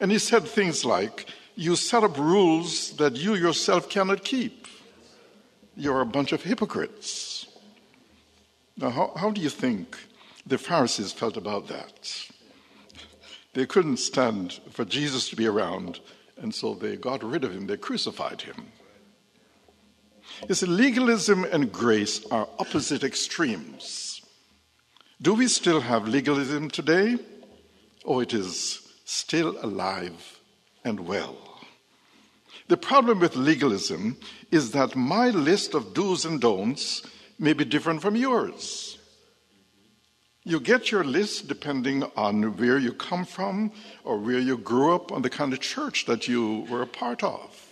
And 0.00 0.12
he 0.12 0.18
said 0.18 0.46
things 0.46 0.84
like, 0.84 1.26
You 1.56 1.74
set 1.74 2.04
up 2.04 2.16
rules 2.16 2.96
that 2.98 3.16
you 3.16 3.34
yourself 3.34 3.88
cannot 3.88 4.24
keep. 4.24 4.66
You're 5.78 6.00
a 6.00 6.06
bunch 6.06 6.32
of 6.32 6.42
hypocrites. 6.42 7.46
Now, 8.76 8.90
how, 8.90 9.12
how 9.14 9.30
do 9.30 9.40
you 9.40 9.48
think 9.48 9.96
the 10.44 10.58
Pharisees 10.58 11.12
felt 11.12 11.36
about 11.36 11.68
that? 11.68 12.10
They 13.54 13.64
couldn't 13.64 13.98
stand 13.98 14.58
for 14.72 14.84
Jesus 14.84 15.28
to 15.28 15.36
be 15.36 15.46
around, 15.46 16.00
and 16.36 16.52
so 16.52 16.74
they 16.74 16.96
got 16.96 17.22
rid 17.22 17.44
of 17.44 17.52
him, 17.52 17.68
they 17.68 17.76
crucified 17.76 18.42
him. 18.42 18.72
You 20.48 20.56
see, 20.56 20.66
legalism 20.66 21.44
and 21.44 21.70
grace 21.70 22.26
are 22.26 22.48
opposite 22.58 23.04
extremes. 23.04 24.20
Do 25.22 25.34
we 25.34 25.46
still 25.46 25.82
have 25.82 26.08
legalism 26.08 26.70
today? 26.70 27.18
Or 28.04 28.16
oh, 28.16 28.20
it 28.20 28.34
is 28.34 28.80
still 29.04 29.56
alive 29.64 30.40
and 30.84 31.06
well. 31.06 31.47
The 32.68 32.76
problem 32.76 33.18
with 33.18 33.34
legalism 33.34 34.18
is 34.50 34.72
that 34.72 34.94
my 34.94 35.30
list 35.30 35.74
of 35.74 35.94
do's 35.94 36.26
and 36.26 36.38
don'ts 36.38 37.02
may 37.38 37.54
be 37.54 37.64
different 37.64 38.02
from 38.02 38.14
yours. 38.14 38.98
You 40.44 40.60
get 40.60 40.90
your 40.90 41.04
list 41.04 41.48
depending 41.48 42.04
on 42.16 42.56
where 42.56 42.78
you 42.78 42.92
come 42.92 43.24
from 43.24 43.72
or 44.04 44.18
where 44.18 44.38
you 44.38 44.58
grew 44.58 44.94
up 44.94 45.12
on 45.12 45.22
the 45.22 45.30
kind 45.30 45.52
of 45.52 45.60
church 45.60 46.04
that 46.06 46.28
you 46.28 46.66
were 46.70 46.82
a 46.82 46.86
part 46.86 47.24
of. 47.24 47.64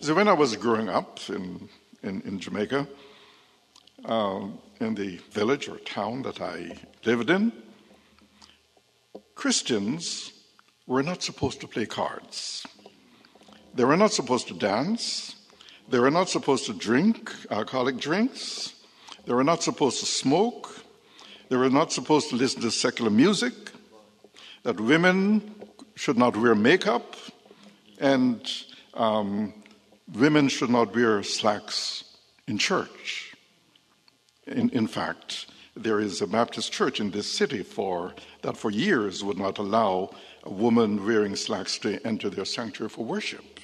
So, 0.00 0.14
when 0.14 0.28
I 0.28 0.32
was 0.32 0.56
growing 0.56 0.88
up 0.88 1.18
in, 1.28 1.68
in, 2.02 2.20
in 2.22 2.38
Jamaica, 2.38 2.86
uh, 4.04 4.46
in 4.80 4.94
the 4.94 5.18
village 5.30 5.68
or 5.68 5.78
town 5.78 6.22
that 6.22 6.40
I 6.40 6.76
lived 7.04 7.30
in, 7.30 7.52
Christians 9.34 10.32
were 10.86 11.02
not 11.02 11.22
supposed 11.22 11.60
to 11.60 11.68
play 11.68 11.86
cards. 11.86 12.66
They 13.76 13.84
were 13.84 13.96
not 13.98 14.12
supposed 14.12 14.48
to 14.48 14.54
dance. 14.54 15.36
They 15.90 15.98
were 15.98 16.10
not 16.10 16.30
supposed 16.30 16.64
to 16.64 16.72
drink 16.72 17.30
alcoholic 17.50 17.98
drinks. 17.98 18.72
They 19.26 19.34
were 19.34 19.44
not 19.44 19.62
supposed 19.62 20.00
to 20.00 20.06
smoke. 20.06 20.82
They 21.50 21.56
were 21.56 21.68
not 21.68 21.92
supposed 21.92 22.30
to 22.30 22.36
listen 22.36 22.62
to 22.62 22.70
secular 22.70 23.10
music. 23.10 23.52
That 24.62 24.80
women 24.80 25.54
should 25.94 26.16
not 26.16 26.38
wear 26.38 26.54
makeup. 26.54 27.16
And 28.00 28.40
um, 28.94 29.52
women 30.14 30.48
should 30.48 30.70
not 30.70 30.94
wear 30.94 31.22
slacks 31.22 32.04
in 32.48 32.56
church. 32.56 33.36
In, 34.46 34.70
in 34.70 34.86
fact, 34.86 35.46
there 35.76 36.00
is 36.00 36.22
a 36.22 36.26
Baptist 36.26 36.72
church 36.72 36.98
in 36.98 37.10
this 37.10 37.30
city 37.30 37.62
for 37.62 38.14
that 38.40 38.56
for 38.56 38.70
years 38.70 39.22
would 39.22 39.38
not 39.38 39.58
allow 39.58 40.12
a 40.46 40.50
woman 40.50 41.04
wearing 41.04 41.36
slacks 41.36 41.76
to 41.78 42.04
enter 42.06 42.30
their 42.30 42.44
sanctuary 42.44 42.88
for 42.88 43.04
worship. 43.04 43.60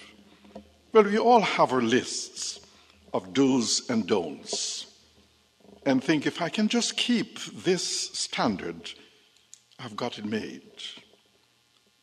Well, 0.93 1.05
we 1.05 1.19
all 1.19 1.41
have 1.41 1.73
our 1.73 1.81
lists 1.81 2.61
of 3.15 3.33
do's 3.33 3.89
and 3.89 4.07
don'ts 4.07 4.87
and 5.85 6.03
think 6.03 6.27
if 6.27 6.41
I 6.41 6.49
can 6.49 6.69
just 6.69 6.97
keep 6.97 7.39
this 7.65 8.11
standard, 8.11 8.93
I've 9.79 9.97
got 9.97 10.19
it 10.19 10.25
made. 10.25 10.63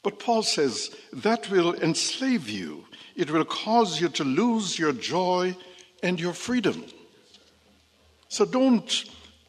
But 0.04 0.20
Paul 0.20 0.44
says 0.44 0.96
that 1.14 1.50
will 1.50 1.76
enslave 1.76 2.50
you, 2.50 2.86
it 3.16 3.32
will 3.32 3.46
cause 3.46 4.00
you 4.00 4.10
to 4.10 4.24
lose 4.24 4.80
your 4.80 4.94
joy 4.94 5.56
and 6.04 6.20
your 6.20 6.34
freedom. 6.34 6.86
So 8.30 8.46
don't 8.46 9.06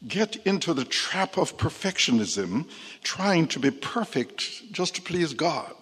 get 0.07 0.35
into 0.47 0.73
the 0.73 0.85
trap 0.85 1.37
of 1.37 1.57
perfectionism, 1.57 2.67
trying 3.03 3.47
to 3.49 3.59
be 3.59 3.71
perfect 3.71 4.71
just 4.71 4.95
to 4.95 5.01
please 5.01 5.33
God 5.33 5.75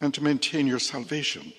and 0.00 0.12
to 0.14 0.22
maintain 0.22 0.66
your 0.66 0.78
salvation. 0.78 1.52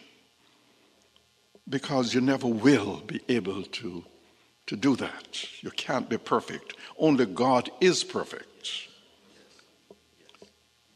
Because 1.67 2.13
you 2.13 2.21
never 2.21 2.47
will 2.47 3.01
be 3.05 3.21
able 3.29 3.63
to, 3.63 4.03
to 4.67 4.75
do 4.75 4.95
that. 4.97 5.45
You 5.61 5.71
can't 5.71 6.09
be 6.09 6.17
perfect. 6.17 6.75
Only 6.97 7.25
God 7.25 7.69
is 7.79 8.03
perfect. 8.03 8.47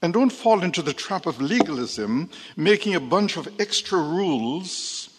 And 0.02 0.14
don't 0.14 0.32
fall 0.32 0.62
into 0.62 0.82
the 0.82 0.94
trap 0.94 1.26
of 1.26 1.42
legalism, 1.42 2.30
making 2.56 2.94
a 2.94 3.00
bunch 3.00 3.38
of 3.38 3.48
extra 3.60 4.00
rules 4.00 5.10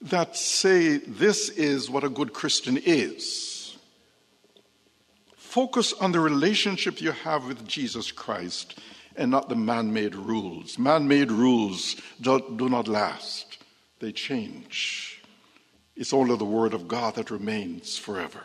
that 0.00 0.36
say 0.36 0.96
this 0.98 1.50
is 1.50 1.88
what 1.88 2.04
a 2.04 2.08
good 2.08 2.32
Christian 2.32 2.76
is. 2.76 3.53
Focus 5.54 5.92
on 5.92 6.10
the 6.10 6.18
relationship 6.18 7.00
you 7.00 7.12
have 7.12 7.46
with 7.46 7.64
Jesus 7.64 8.10
Christ 8.10 8.80
and 9.14 9.30
not 9.30 9.48
the 9.48 9.54
man 9.54 9.92
made 9.92 10.16
rules. 10.16 10.80
Man 10.80 11.06
made 11.06 11.30
rules 11.30 11.94
do, 12.20 12.40
do, 12.56 12.68
not 12.68 12.88
last, 12.88 13.58
they 14.00 14.10
change. 14.10 15.22
It's 15.94 16.12
only 16.12 16.36
the 16.36 16.44
Word 16.44 16.74
of 16.74 16.88
God 16.88 17.14
that 17.14 17.30
remains 17.30 17.96
forever. 17.96 18.42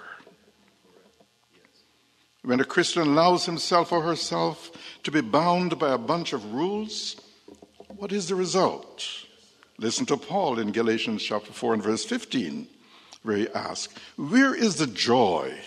When 2.44 2.60
a 2.60 2.64
Christian 2.64 3.02
allows 3.02 3.44
himself 3.44 3.92
or 3.92 4.04
herself 4.04 4.70
to 5.02 5.10
be 5.10 5.22
bound 5.22 5.80
by 5.80 5.92
a 5.92 5.98
bunch 5.98 6.32
of 6.32 6.54
rules, 6.54 7.16
what 7.88 8.12
is 8.12 8.28
the 8.28 8.36
result? 8.36 9.04
Listen 9.80 10.06
to 10.06 10.16
Paul 10.16 10.60
in 10.60 10.72
Galatians 10.72 11.24
chapter 11.24 11.52
4 11.52 11.74
and 11.74 11.82
verse 11.82 12.06
15, 12.06 12.68
where 13.24 13.38
he 13.38 13.50
asks, 13.56 13.96
Where 14.16 14.54
is 14.54 14.76
the 14.76 14.86
joy 14.86 15.58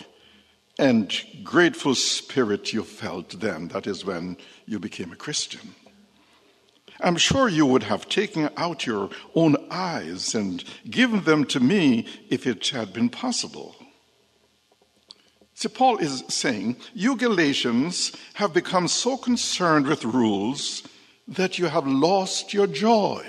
and 0.79 1.13
grateful 1.43 1.95
spirit 1.95 2.73
you 2.73 2.83
felt 2.83 3.39
then? 3.39 3.67
That 3.69 3.87
is 3.87 4.05
when 4.05 4.37
you 4.65 4.79
became 4.79 5.11
a 5.11 5.15
Christian. 5.15 5.75
I'm 6.99 7.17
sure 7.17 7.49
you 7.49 7.65
would 7.65 7.83
have 7.83 8.07
taken 8.07 8.49
out 8.55 8.85
your 8.85 9.09
own 9.35 9.57
eyes 9.69 10.35
and 10.35 10.63
given 10.89 11.23
them 11.23 11.45
to 11.45 11.59
me 11.59 12.07
if 12.29 12.47
it 12.47 12.67
had 12.69 12.93
been 12.93 13.09
possible. 13.09 13.75
See, 15.53 15.67
Paul 15.67 15.97
is 15.97 16.23
saying, 16.29 16.77
You 16.93 17.15
Galatians 17.15 18.13
have 18.35 18.53
become 18.53 18.87
so 18.87 19.17
concerned 19.17 19.85
with 19.85 20.05
rules 20.05 20.83
that 21.27 21.59
you 21.59 21.67
have 21.67 21.87
lost 21.87 22.53
your 22.53 22.67
joy. 22.67 23.25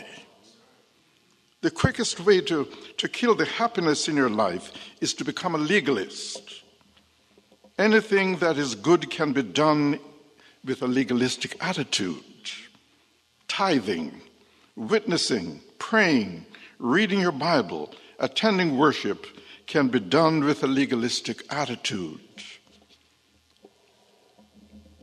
The 1.61 1.71
quickest 1.71 2.21
way 2.21 2.41
to, 2.43 2.69
to 2.99 3.09
kill 3.09 3.35
the 3.35 3.45
happiness 3.45 4.09
in 4.09 4.17
your 4.17 4.31
life 4.31 4.73
is 5.01 5.15
to 5.15 5.25
become 5.25 5.55
a 5.55 5.59
legalist. 5.59 6.63
Anything 7.78 8.37
that 8.37 8.57
is 8.57 8.76
good 8.76 9.11
can 9.11 9.33
be 9.33 9.43
done 9.43 9.99
with 10.64 10.83
a 10.83 10.87
legalistic 10.87 11.57
attitude. 11.61 12.23
Tithing, 13.49 14.21
witnessing, 14.76 15.61
praying, 15.78 16.47
reading 16.78 17.21
your 17.21 17.33
Bible, 17.33 17.93
attending 18.19 18.78
worship 18.78 19.26
can 19.66 19.88
be 19.88 19.99
done 19.99 20.44
with 20.44 20.62
a 20.62 20.68
legalistic 20.68 21.42
attitude. 21.53 22.20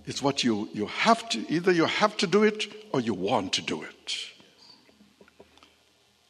It's 0.06 0.22
what 0.22 0.44
you, 0.44 0.70
you 0.74 0.88
have 0.88 1.28
to, 1.30 1.46
either 1.52 1.72
you 1.72 1.86
have 1.86 2.16
to 2.18 2.28
do 2.28 2.44
it 2.44 2.72
or 2.94 3.02
you 3.02 3.14
want 3.14 3.54
to 3.54 3.62
do 3.62 3.82
it. 3.84 4.16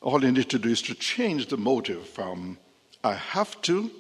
All 0.02 0.24
you 0.24 0.32
need 0.32 0.50
to 0.50 0.60
do 0.60 0.70
is 0.70 0.82
to 0.84 0.96
change 0.96 1.48
the 1.48 1.58
motive 1.58 2.08
from 2.08 2.58
I 3.04 3.14
have 3.14 3.62
to 3.64 3.92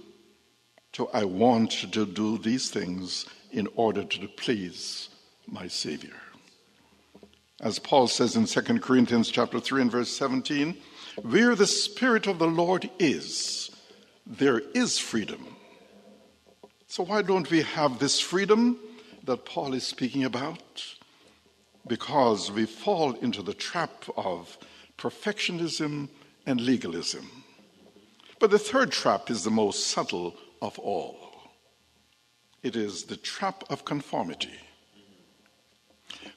to 0.94 1.08
I 1.10 1.24
want 1.24 1.72
to 1.72 2.06
do 2.06 2.38
these 2.38 2.70
things 2.70 3.26
in 3.52 3.68
order 3.76 4.04
to 4.04 4.28
please 4.28 5.10
my 5.48 5.68
Savior. 5.68 6.16
As 7.62 7.80
Paul 7.80 8.08
says 8.08 8.36
in 8.36 8.46
2 8.46 8.80
Corinthians 8.80 9.30
chapter 9.30 9.60
3 9.60 9.84
and 9.84 9.92
verse 9.92 10.10
17, 10.10 10.76
where 11.22 11.56
the 11.56 11.68
Spirit 11.68 12.28
of 12.28 12.40
the 12.40 12.48
Lord 12.48 12.90
is, 12.98 13.70
there 14.26 14.60
is 14.74 14.98
freedom. 14.98 15.56
So 16.88 17.04
why 17.04 17.22
don't 17.22 17.50
we 17.50 17.62
have 17.62 18.00
this 18.00 18.20
freedom 18.20 18.80
that 19.24 19.46
Paul 19.46 19.74
is 19.74 19.86
speaking 19.86 20.24
about? 20.24 20.84
Because 21.88 22.52
we 22.52 22.66
fall 22.66 23.14
into 23.14 23.42
the 23.42 23.54
trap 23.54 24.06
of 24.18 24.58
perfectionism, 24.98 26.10
and 26.46 26.62
legalism. 26.62 27.30
But 28.40 28.52
the 28.52 28.60
third 28.60 28.92
trap 28.92 29.30
is 29.30 29.44
the 29.44 29.52
most 29.52 29.88
subtle 29.88 30.36
of 30.62 30.78
all 30.80 31.32
it 32.64 32.76
is 32.76 33.04
the 33.04 33.18
trap 33.18 33.64
of 33.70 33.86
conformity. 33.86 34.60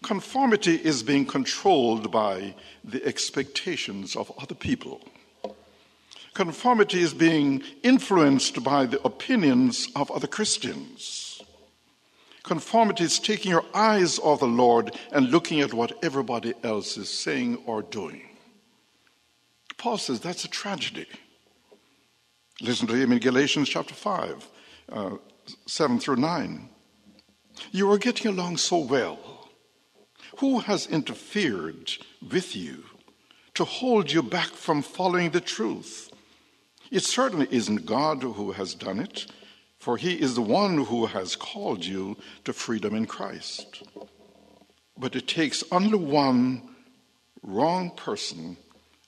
Conformity 0.03 0.77
is 0.77 1.03
being 1.03 1.27
controlled 1.27 2.11
by 2.11 2.55
the 2.83 3.05
expectations 3.05 4.17
of 4.17 4.33
other 4.39 4.55
people. 4.55 5.01
Conformity 6.33 7.01
is 7.01 7.15
being 7.15 7.63
influenced 7.83 8.65
by 8.65 8.87
the 8.87 9.01
opinions 9.03 9.89
of 9.95 10.11
other 10.11 10.27
Christians. 10.27 11.43
Conformity 12.43 13.05
is 13.05 13.19
taking 13.19 13.51
your 13.51 13.65
eyes 13.73 14.19
off 14.19 14.41
the 14.41 14.47
Lord 14.47 14.95
and 15.13 15.31
looking 15.31 15.61
at 15.61 15.73
what 15.73 16.03
everybody 16.05 16.55
else 16.63 16.97
is 16.97 17.09
saying 17.09 17.59
or 17.67 17.83
doing. 17.83 18.23
Paul 19.79 19.99
says 19.99 20.21
that's 20.21 20.45
a 20.45 20.49
tragedy. 20.49 21.07
Listen 22.61 22.87
to 22.87 22.95
him 22.95 23.13
in 23.13 23.19
Galatians 23.19 23.69
chapter 23.69 23.95
5, 23.95 24.49
uh, 24.93 25.11
7 25.67 25.99
through 25.99 26.17
9. 26.17 26.69
You 27.73 27.91
are 27.91 27.99
getting 27.99 28.29
along 28.29 28.59
so 28.59 28.79
well. 28.79 29.49
Who 30.39 30.61
has 30.61 30.87
interfered 30.87 31.91
with 32.31 32.55
you 32.55 32.85
to 33.55 33.65
hold 33.65 34.13
you 34.13 34.23
back 34.23 34.49
from 34.49 34.83
following 34.83 35.31
the 35.31 35.41
truth? 35.41 36.11
It 36.91 37.03
certainly 37.03 37.49
isn't 37.51 37.87
God 37.87 38.23
who 38.23 38.53
has 38.53 38.75
done 38.75 39.01
it, 39.01 39.27
for 39.79 39.97
he 39.97 40.15
is 40.15 40.37
the 40.37 40.43
one 40.43 40.85
who 40.85 41.07
has 41.07 41.35
called 41.35 41.85
you 41.85 42.17
to 42.45 42.53
freedom 42.53 42.95
in 42.95 43.07
Christ. 43.07 43.83
But 44.97 45.17
it 45.17 45.27
takes 45.27 45.65
only 45.73 45.99
one 45.99 46.63
wrong 47.43 47.91
person 47.91 48.57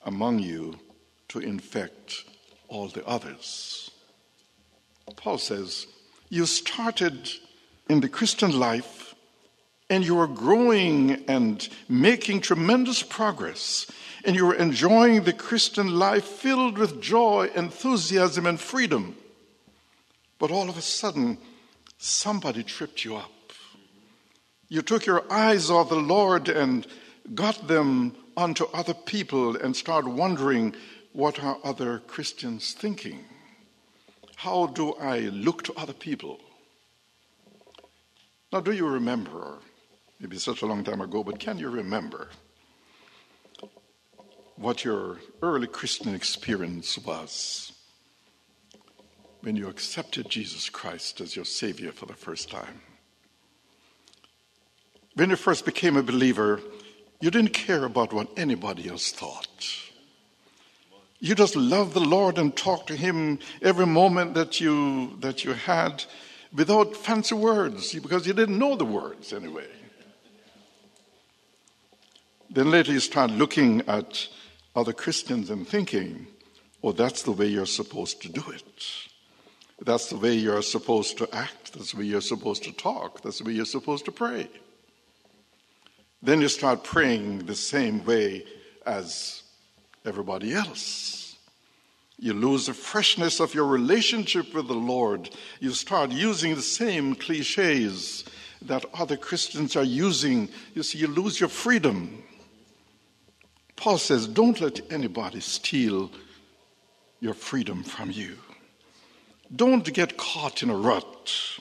among 0.04 0.40
you 0.40 0.74
to 1.28 1.38
infect 1.38 2.24
all 2.68 2.88
the 2.88 3.06
others. 3.06 3.90
Paul 5.16 5.38
says, 5.38 5.86
You 6.28 6.46
started 6.46 7.30
in 7.88 8.00
the 8.00 8.08
Christian 8.08 8.58
life 8.58 9.06
and 9.88 10.04
you 10.04 10.18
are 10.18 10.26
growing 10.26 11.24
and 11.28 11.68
making 11.88 12.40
tremendous 12.40 13.02
progress, 13.02 13.86
and 14.24 14.34
you 14.34 14.48
are 14.50 14.54
enjoying 14.54 15.22
the 15.22 15.32
Christian 15.32 15.96
life 15.96 16.24
filled 16.24 16.76
with 16.76 17.00
joy, 17.00 17.50
enthusiasm, 17.54 18.46
and 18.46 18.58
freedom. 18.58 19.16
But 20.38 20.50
all 20.50 20.68
of 20.68 20.76
a 20.76 20.82
sudden, 20.82 21.38
somebody 21.98 22.64
tripped 22.64 23.04
you 23.04 23.16
up. 23.16 23.30
You 24.68 24.82
took 24.82 25.06
your 25.06 25.24
eyes 25.32 25.70
off 25.70 25.88
the 25.88 25.94
Lord 25.94 26.48
and 26.48 26.84
got 27.34 27.68
them 27.68 28.16
onto 28.36 28.64
other 28.74 28.94
people 28.94 29.56
and 29.56 29.74
start 29.74 30.06
wondering 30.06 30.74
what 31.16 31.42
are 31.42 31.56
other 31.64 31.98
Christians 32.00 32.74
thinking? 32.74 33.24
How 34.34 34.66
do 34.66 34.92
I 35.00 35.20
look 35.20 35.62
to 35.62 35.72
other 35.72 35.94
people? 35.94 36.38
Now, 38.52 38.60
do 38.60 38.72
you 38.72 38.86
remember, 38.86 39.56
maybe 40.20 40.36
such 40.36 40.60
a 40.60 40.66
long 40.66 40.84
time 40.84 41.00
ago, 41.00 41.24
but 41.24 41.38
can 41.38 41.56
you 41.58 41.70
remember 41.70 42.28
what 44.56 44.84
your 44.84 45.16
early 45.40 45.66
Christian 45.66 46.14
experience 46.14 46.98
was 46.98 47.72
when 49.40 49.56
you 49.56 49.68
accepted 49.68 50.28
Jesus 50.28 50.68
Christ 50.68 51.22
as 51.22 51.34
your 51.34 51.46
Savior 51.46 51.92
for 51.92 52.04
the 52.04 52.12
first 52.12 52.50
time? 52.50 52.82
When 55.14 55.30
you 55.30 55.36
first 55.36 55.64
became 55.64 55.96
a 55.96 56.02
believer, 56.02 56.60
you 57.22 57.30
didn't 57.30 57.54
care 57.54 57.84
about 57.84 58.12
what 58.12 58.28
anybody 58.36 58.90
else 58.90 59.12
thought. 59.12 59.85
You 61.18 61.34
just 61.34 61.56
love 61.56 61.94
the 61.94 62.00
Lord 62.00 62.38
and 62.38 62.54
talk 62.54 62.86
to 62.88 62.96
Him 62.96 63.38
every 63.62 63.86
moment 63.86 64.34
that 64.34 64.60
you, 64.60 65.16
that 65.20 65.44
you 65.44 65.52
had, 65.52 66.04
without 66.52 66.96
fancy 66.96 67.34
words 67.34 67.94
because 67.94 68.26
you 68.26 68.32
didn't 68.32 68.58
know 68.58 68.76
the 68.76 68.84
words 68.84 69.32
anyway. 69.32 69.66
Then 72.50 72.70
later 72.70 72.92
you 72.92 73.00
start 73.00 73.30
looking 73.30 73.82
at 73.88 74.28
other 74.74 74.92
Christians 74.92 75.50
and 75.50 75.66
thinking, 75.66 76.26
oh, 76.82 76.92
that's 76.92 77.22
the 77.22 77.32
way 77.32 77.46
you're 77.46 77.66
supposed 77.66 78.22
to 78.22 78.28
do 78.28 78.44
it. 78.50 78.84
That's 79.84 80.08
the 80.08 80.16
way 80.16 80.34
you're 80.34 80.62
supposed 80.62 81.18
to 81.18 81.34
act. 81.34 81.74
That's 81.74 81.92
the 81.92 81.98
way 81.98 82.04
you're 82.04 82.20
supposed 82.20 82.62
to 82.64 82.72
talk. 82.72 83.22
That's 83.22 83.38
the 83.38 83.44
way 83.44 83.52
you're 83.52 83.64
supposed 83.64 84.04
to 84.06 84.12
pray. 84.12 84.48
Then 86.22 86.40
you 86.40 86.48
start 86.48 86.82
praying 86.82 87.46
the 87.46 87.54
same 87.54 88.04
way 88.04 88.44
as 88.86 89.42
everybody 90.06 90.54
else. 90.54 91.36
You 92.18 92.32
lose 92.32 92.66
the 92.66 92.74
freshness 92.74 93.40
of 93.40 93.54
your 93.54 93.66
relationship 93.66 94.54
with 94.54 94.68
the 94.68 94.74
Lord. 94.74 95.28
You 95.60 95.72
start 95.72 96.10
using 96.10 96.54
the 96.54 96.62
same 96.62 97.14
cliches 97.14 98.24
that 98.62 98.86
other 98.94 99.16
Christians 99.16 99.76
are 99.76 99.84
using. 99.84 100.48
You 100.74 100.82
see, 100.82 100.98
you 100.98 101.08
lose 101.08 101.38
your 101.38 101.50
freedom. 101.50 102.22
Paul 103.76 103.98
says, 103.98 104.26
Don't 104.26 104.60
let 104.60 104.80
anybody 104.90 105.40
steal 105.40 106.10
your 107.20 107.34
freedom 107.34 107.82
from 107.82 108.10
you. 108.10 108.36
Don't 109.54 109.92
get 109.92 110.16
caught 110.16 110.62
in 110.62 110.70
a 110.70 110.76
rut. 110.76 111.58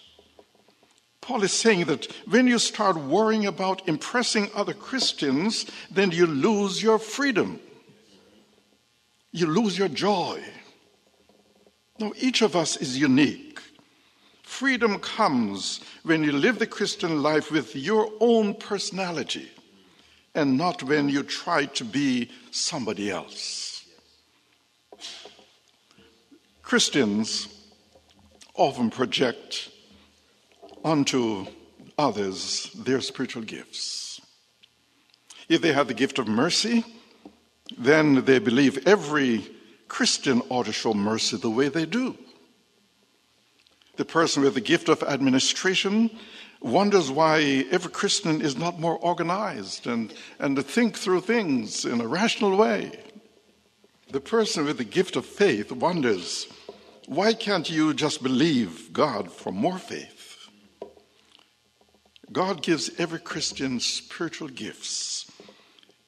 Paul 1.20 1.44
is 1.44 1.52
saying 1.52 1.86
that 1.86 2.08
when 2.28 2.48
you 2.48 2.60
start 2.60 2.98
worrying 2.98 3.46
about 3.46 3.88
impressing 3.88 4.50
other 4.56 4.74
Christians, 4.74 5.66
then 5.92 6.12
you 6.12 6.28
lose 6.28 6.82
your 6.82 7.00
freedom. 7.00 7.60
You 9.36 9.48
lose 9.48 9.78
your 9.78 9.90
joy. 9.90 10.42
Now, 12.00 12.14
each 12.16 12.42
of 12.42 12.56
us 12.56 12.78
is 12.78 12.98
unique. 12.98 13.60
Freedom 14.44 14.98
comes 15.00 15.82
when 16.04 16.24
you 16.24 16.32
live 16.32 16.58
the 16.58 16.66
Christian 16.66 17.22
life 17.22 17.52
with 17.52 17.76
your 17.76 18.10
own 18.22 18.54
personality 18.54 19.52
and 20.34 20.58
not 20.58 20.84
when 20.84 21.10
you 21.10 21.22
try 21.22 21.66
to 21.66 21.84
be 21.84 22.32
somebody 22.52 23.12
else. 23.12 23.86
Christians 26.62 27.50
often 28.54 28.90
project 28.90 29.70
onto 30.82 31.46
others 31.98 32.72
their 32.74 33.02
spiritual 33.02 33.44
gifts. 33.44 34.22
If 35.50 35.62
they 35.62 35.74
have 35.74 35.90
the 35.90 35.94
gift 35.94 36.20
of 36.20 36.30
mercy, 36.30 36.86
then 37.78 38.26
they 38.26 38.40
believe 38.40 38.88
every 38.88 39.48
Christian 39.88 40.42
ought 40.50 40.66
to 40.66 40.74
show 40.74 40.94
mercy 40.94 41.38
the 41.38 41.50
way 41.50 41.70
they 41.70 41.86
do. 41.86 42.18
The 43.98 44.06
person 44.06 44.44
with 44.44 44.56
the 44.56 44.62
gift 44.62 44.90
of 44.90 45.04
administration 45.04 46.10
wonders 46.62 47.12
why 47.12 47.66
every 47.72 47.92
Christian 47.92 48.42
is 48.42 48.58
not 48.58 48.80
more 48.80 48.98
organized 48.98 49.88
and, 49.88 50.14
and 50.40 50.56
to 50.56 50.64
think 50.64 50.98
through 50.98 51.22
things 51.22 51.86
in 51.86 52.02
a 52.02 52.08
rational 52.08 52.58
way. 52.58 52.92
The 54.12 54.22
person 54.22 54.66
with 54.66 54.78
the 54.78 54.84
gift 54.84 55.16
of 55.16 55.26
faith 55.26 55.72
wonders 55.72 56.48
why 57.08 57.34
can't 57.34 57.70
you 57.70 57.94
just 57.94 58.24
believe 58.24 58.92
God 58.92 59.32
for 59.32 59.52
more 59.52 59.78
faith? 59.78 60.50
God 62.32 62.64
gives 62.64 62.90
every 62.98 63.20
Christian 63.20 63.80
spiritual 63.80 64.48
gifts, 64.48 65.32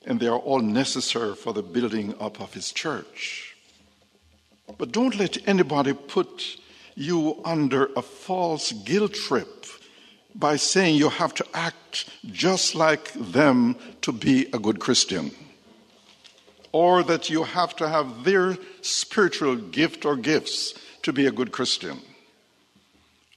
and 0.08 0.20
they 0.20 0.28
are 0.28 0.40
all 0.40 0.62
necessary 0.62 1.36
for 1.36 1.54
the 1.54 1.62
building 1.62 2.16
up 2.20 2.40
of 2.40 2.54
his 2.54 2.72
church. 2.72 3.56
But 4.78 4.94
don't 4.94 5.16
let 5.16 5.38
anybody 5.48 5.94
put 5.94 6.58
you 6.96 7.40
under 7.44 7.90
a 7.96 8.02
false 8.02 8.72
guilt 8.72 9.14
trip 9.14 9.66
by 10.34 10.56
saying 10.56 10.96
you 10.96 11.10
have 11.10 11.34
to 11.36 11.46
act 11.54 12.10
just 12.32 12.74
like 12.74 13.12
them 13.14 13.76
to 14.02 14.12
be 14.12 14.46
a 14.54 14.60
good 14.60 14.80
Christian, 14.80 15.32
or 16.72 17.04
that 17.04 17.30
you 17.30 17.44
have 17.44 17.76
to 17.76 17.90
have 17.90 18.24
their 18.24 18.58
spiritual 18.82 19.56
gift 19.56 20.06
or 20.06 20.16
gifts 20.16 20.74
to 21.04 21.12
be 21.12 21.26
a 21.26 21.32
good 21.32 21.52
Christian, 21.52 22.00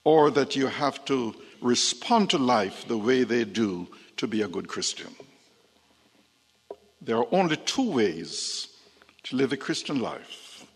or 0.05 0.31
that 0.31 0.55
you 0.55 0.69
have 0.69 1.05
to 1.07 1.35
respond 1.61 2.31
to 2.31 2.39
life 2.39 2.87
the 2.87 2.99
way 2.99 3.25
they 3.25 3.45
do 3.45 3.89
to 4.17 4.27
be 4.27 4.43
a 4.43 4.49
good 4.49 4.69
Christian. 4.69 5.15
There 7.03 7.17
are 7.17 7.27
only 7.33 7.57
two 7.57 7.91
ways 7.91 8.69
to 9.25 9.37
live 9.37 9.53
a 9.53 9.57
Christian 9.57 10.01
life 10.01 10.67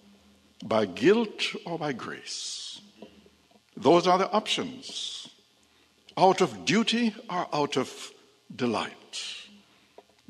by 0.65 0.87
guilt 0.87 1.55
or 1.67 1.79
by 1.79 1.93
grace. 1.93 2.81
Those 3.77 4.07
are 4.07 4.19
the 4.19 4.31
options 4.31 5.29
out 6.17 6.41
of 6.41 6.65
duty 6.65 7.15
or 7.29 7.47
out 7.53 7.77
of 7.77 8.13
delight. 8.55 8.93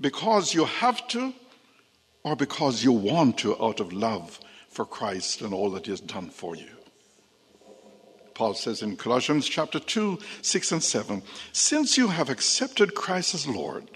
Because 0.01 0.55
you 0.55 0.65
have 0.65 1.07
to, 1.09 1.33
or 2.25 2.35
because 2.35 2.83
you 2.83 2.93
want 2.93 3.39
to, 3.39 3.63
out 3.63 3.81
of 3.81 3.93
love 3.93 4.41
for 4.71 4.85
Christ 4.85 5.43
and 5.43 5.55
all 5.55 5.71
that 5.71 5.85
He 5.85 5.93
has 5.93 6.01
done 6.01 6.31
for 6.31 6.57
you. 6.57 6.71
Paul 8.35 8.55
says 8.55 8.83
in 8.83 8.97
Colossians 8.97 9.47
chapter 9.47 9.79
2, 9.79 10.19
6 10.43 10.73
and 10.73 10.83
7 10.83 11.23
Since 11.53 11.97
you 11.97 12.09
have 12.09 12.29
accepted 12.29 12.97
Christ 12.97 13.35
as 13.35 13.47
Lord, 13.47 13.89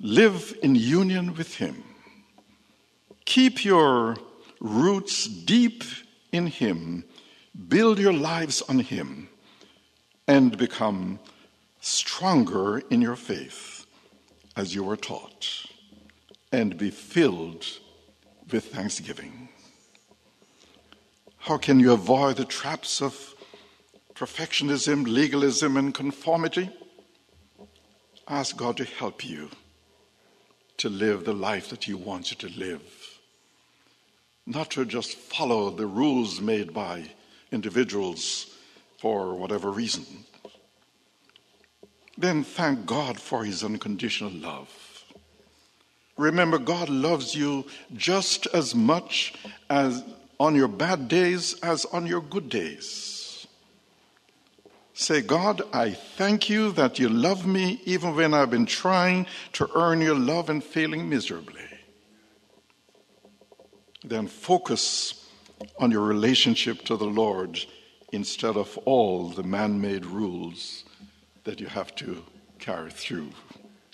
live 0.00 0.56
in 0.62 0.74
union 0.74 1.34
with 1.34 1.56
Him. 1.56 1.82
Keep 3.24 3.64
your 3.64 4.16
roots 4.60 5.26
deep 5.26 5.84
in 6.32 6.46
Him, 6.46 7.04
build 7.68 7.98
your 7.98 8.12
lives 8.12 8.62
on 8.62 8.80
Him, 8.80 9.28
and 10.26 10.56
become 10.56 11.18
stronger 11.80 12.78
in 12.90 13.00
your 13.00 13.16
faith 13.16 13.86
as 14.56 14.74
you 14.74 14.82
were 14.82 14.96
taught, 14.96 15.66
and 16.52 16.76
be 16.76 16.90
filled 16.90 17.66
with 18.50 18.66
thanksgiving. 18.66 19.48
How 21.38 21.58
can 21.58 21.78
you 21.78 21.92
avoid 21.92 22.36
the 22.36 22.44
traps 22.44 23.02
of 23.02 23.34
perfectionism, 24.14 25.06
legalism, 25.06 25.76
and 25.76 25.92
conformity? 25.92 26.70
Ask 28.26 28.56
God 28.56 28.78
to 28.78 28.84
help 28.84 29.24
you 29.26 29.50
to 30.78 30.88
live 30.88 31.24
the 31.24 31.32
life 31.32 31.70
that 31.70 31.84
He 31.84 31.94
wants 31.94 32.30
you 32.30 32.36
to 32.38 32.58
live. 32.58 32.82
Not 34.46 34.70
to 34.72 34.84
just 34.84 35.16
follow 35.16 35.70
the 35.70 35.86
rules 35.86 36.40
made 36.40 36.74
by 36.74 37.10
individuals 37.50 38.54
for 38.98 39.34
whatever 39.34 39.70
reason. 39.70 40.04
Then 42.16 42.44
thank 42.44 42.86
God 42.86 43.18
for 43.18 43.44
His 43.44 43.64
unconditional 43.64 44.32
love. 44.32 44.68
Remember, 46.16 46.58
God 46.58 46.88
loves 46.88 47.34
you 47.34 47.66
just 47.94 48.46
as 48.46 48.74
much 48.74 49.34
as 49.68 50.04
on 50.38 50.54
your 50.54 50.68
bad 50.68 51.08
days 51.08 51.58
as 51.60 51.84
on 51.86 52.06
your 52.06 52.20
good 52.20 52.48
days. 52.48 53.13
Say, 54.96 55.22
God, 55.22 55.60
I 55.72 55.90
thank 55.90 56.48
you 56.48 56.70
that 56.72 57.00
you 57.00 57.08
love 57.08 57.44
me 57.46 57.80
even 57.84 58.14
when 58.14 58.32
I've 58.32 58.50
been 58.50 58.64
trying 58.64 59.26
to 59.54 59.68
earn 59.74 60.00
your 60.00 60.14
love 60.14 60.48
and 60.48 60.62
failing 60.62 61.08
miserably. 61.08 61.66
Then 64.04 64.28
focus 64.28 65.28
on 65.78 65.90
your 65.90 66.02
relationship 66.02 66.82
to 66.82 66.96
the 66.96 67.06
Lord 67.06 67.58
instead 68.12 68.56
of 68.56 68.78
all 68.84 69.30
the 69.30 69.42
man 69.42 69.80
made 69.80 70.06
rules 70.06 70.84
that 71.42 71.60
you 71.60 71.66
have 71.66 71.92
to 71.96 72.24
carry 72.60 72.92
through 72.92 73.30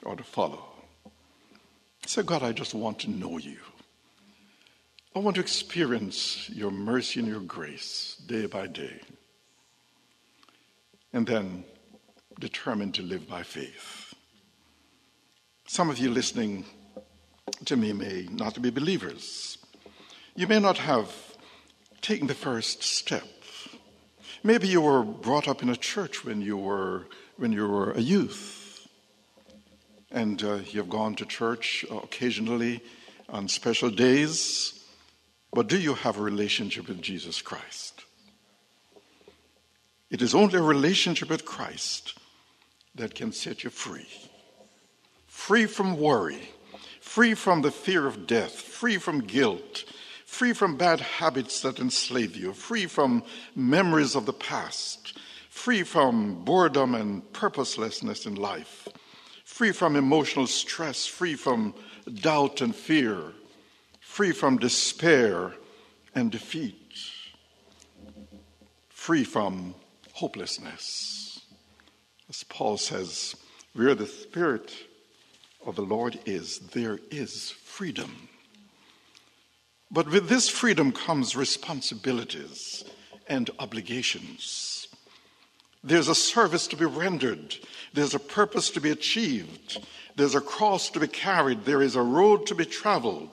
or 0.05 0.17
to 0.17 0.23
follow. 0.23 0.67
Say, 2.07 2.23
God, 2.23 2.43
I 2.43 2.53
just 2.53 2.75
want 2.75 2.99
to 3.01 3.11
know 3.11 3.39
you. 3.39 3.57
I 5.17 5.21
want 5.21 5.37
to 5.37 5.41
experience 5.41 6.51
your 6.51 6.71
mercy 6.71 7.21
and 7.21 7.29
your 7.29 7.41
grace 7.41 8.21
day 8.27 8.45
by 8.45 8.67
day. 8.67 9.01
And 11.13 11.27
then 11.27 11.65
determined 12.39 12.95
to 12.95 13.03
live 13.03 13.29
by 13.29 13.43
faith. 13.43 14.15
Some 15.67 15.91
of 15.91 15.99
you 15.99 16.11
listening 16.11 16.65
to 17.65 17.77
me 17.77 17.93
may 17.93 18.29
not 18.31 18.61
be 18.61 18.71
believers. 18.71 19.59
You 20.35 20.47
may 20.47 20.59
not 20.59 20.79
have 20.79 21.13
taken 22.01 22.27
the 22.27 22.35
first 22.35 22.83
step. 22.83 23.29
Maybe 24.43 24.69
you 24.69 24.81
were 24.81 25.03
brought 25.03 25.49
up 25.49 25.63
in 25.63 25.69
a 25.69 25.77
church 25.77 26.25
when 26.25 26.41
you 26.41 26.57
were 26.57 27.07
when 27.37 27.53
you 27.53 27.69
were 27.69 27.93
a 27.93 28.01
youth, 28.01 28.87
and 30.11 30.43
uh, 30.43 30.55
you 30.71 30.81
have 30.81 30.91
gone 30.91 31.15
to 31.17 31.25
church 31.27 31.85
occasionally 31.91 32.83
on 33.29 33.49
special 33.49 33.91
days. 33.91 34.85
But 35.53 35.69
do 35.69 35.79
you 35.79 35.95
have 35.95 36.19
a 36.19 36.23
relationship 36.23 36.89
with 36.89 37.03
Jesus 37.03 37.43
Christ? 37.43 38.00
It 40.11 40.23
is 40.23 40.35
only 40.35 40.59
a 40.59 40.63
relationship 40.63 41.31
with 41.31 41.45
Christ 41.45 42.19
that 42.97 43.15
can 43.15 43.33
set 43.33 43.63
you 43.63 43.71
free. 43.71 44.09
Free 45.29 45.67
from 45.67 45.99
worry, 45.99 46.51
free 47.01 47.35
from 47.35 47.63
the 47.63 47.71
fear 47.71 48.07
of 48.07 48.27
death, 48.27 48.61
free 48.61 48.99
from 48.99 49.21
guilt, 49.21 49.85
free 50.27 50.53
from 50.53 50.77
bad 50.77 51.01
habits 51.01 51.61
that 51.63 51.79
enslave 51.79 52.37
you, 52.37 52.53
free 52.53 52.87
from 52.87 53.23
memories 53.55 54.17
of 54.17 54.27
the 54.27 54.33
past, 54.33 55.17
free 55.49 55.85
from 55.85 56.45
boredom 56.45 56.95
and 56.97 57.33
purposelessness 57.33 58.27
in 58.27 58.35
life, 58.35 58.89
free 59.45 59.73
from 59.73 59.95
emotional 59.95 60.47
stress, 60.47 61.07
free 61.07 61.37
from 61.37 61.73
doubt 62.15 62.61
and 62.61 62.75
fear, 62.75 63.33
free 64.01 64.33
from 64.33 64.59
despair 64.59 65.55
and 66.17 66.33
defeat, 66.33 66.99
free 68.89 69.25
from 69.25 69.75
hopelessness. 70.21 71.41
As 72.29 72.45
Paul 72.45 72.77
says, 72.77 73.35
where 73.73 73.95
the 73.95 74.07
Spirit 74.07 74.71
of 75.65 75.77
the 75.77 75.83
Lord 75.83 76.19
is, 76.27 76.59
there 76.59 76.99
is 77.11 77.51
freedom. 77.51 78.29
But 79.91 80.11
with 80.11 80.29
this 80.29 80.47
freedom 80.47 80.93
comes 80.93 81.35
responsibilities 81.35 82.85
and 83.29 83.49
obligations. 83.59 84.89
There's 85.83 86.09
a 86.09 86.15
service 86.15 86.67
to 86.67 86.77
be 86.77 86.85
rendered, 86.85 87.57
there's 87.95 88.15
a 88.15 88.19
purpose 88.19 88.69
to 88.73 88.81
be 88.81 88.91
achieved, 88.91 89.83
there's 90.17 90.35
a 90.35 90.43
cross 90.43 90.91
to 90.91 91.01
be 91.01 91.09
carried, 91.09 91.65
there 91.65 91.81
is 91.81 91.97
a 91.97 92.03
road 92.03 92.47
to 92.49 92.55
be 92.55 92.67
traveled, 92.67 93.33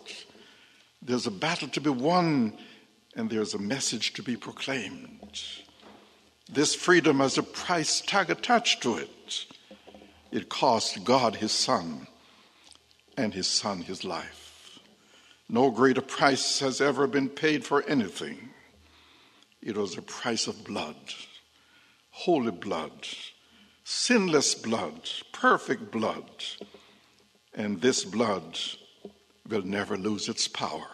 there's 1.01 1.27
a 1.27 1.31
battle 1.31 1.67
to 1.67 1.81
be 1.81 1.89
won, 1.89 2.57
and 3.13 3.29
there's 3.29 3.53
a 3.53 3.59
message 3.59 4.13
to 4.13 4.23
be 4.23 4.37
proclaimed. 4.37 5.66
This 6.49 6.73
freedom 6.73 7.19
has 7.19 7.37
a 7.37 7.43
price 7.43 8.01
tag 8.01 8.29
attached 8.29 8.81
to 8.83 8.97
it. 8.97 9.45
It 10.31 10.47
cost 10.47 11.03
God 11.03 11.35
his 11.35 11.51
Son 11.51 12.07
and 13.17 13.33
his 13.33 13.47
Son 13.47 13.81
his 13.81 14.05
life. 14.05 14.79
No 15.49 15.71
greater 15.71 16.01
price 16.01 16.59
has 16.59 16.79
ever 16.79 17.05
been 17.07 17.29
paid 17.29 17.65
for 17.65 17.83
anything. 17.83 18.49
It 19.61 19.75
was 19.75 19.97
a 19.97 20.01
price 20.01 20.47
of 20.47 20.63
blood, 20.63 20.95
holy 22.11 22.51
blood, 22.51 23.07
sinless 23.83 24.55
blood, 24.55 25.09
perfect 25.33 25.91
blood. 25.91 26.29
And 27.53 27.81
this 27.81 28.05
blood 28.05 28.57
will 29.49 29.63
never 29.63 29.97
lose 29.97 30.29
its 30.29 30.47
power 30.47 30.87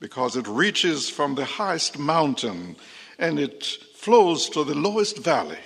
because 0.00 0.36
it 0.36 0.48
reaches 0.48 1.08
from 1.08 1.36
the 1.36 1.44
highest 1.44 1.98
mountain 1.98 2.76
and 3.18 3.38
it 3.38 3.78
flows 4.02 4.48
to 4.48 4.64
the 4.64 4.74
lowest 4.74 5.18
valley. 5.18 5.64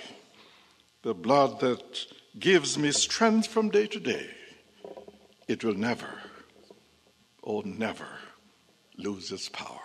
The 1.01 1.15
blood 1.15 1.59
that 1.61 2.05
gives 2.37 2.77
me 2.77 2.91
strength 2.91 3.47
from 3.47 3.69
day 3.69 3.87
to 3.87 3.99
day, 3.99 4.29
it 5.47 5.63
will 5.63 5.73
never 5.73 6.13
oh, 7.43 7.63
never 7.65 8.07
lose 8.97 9.31
its 9.31 9.49
power. 9.49 9.81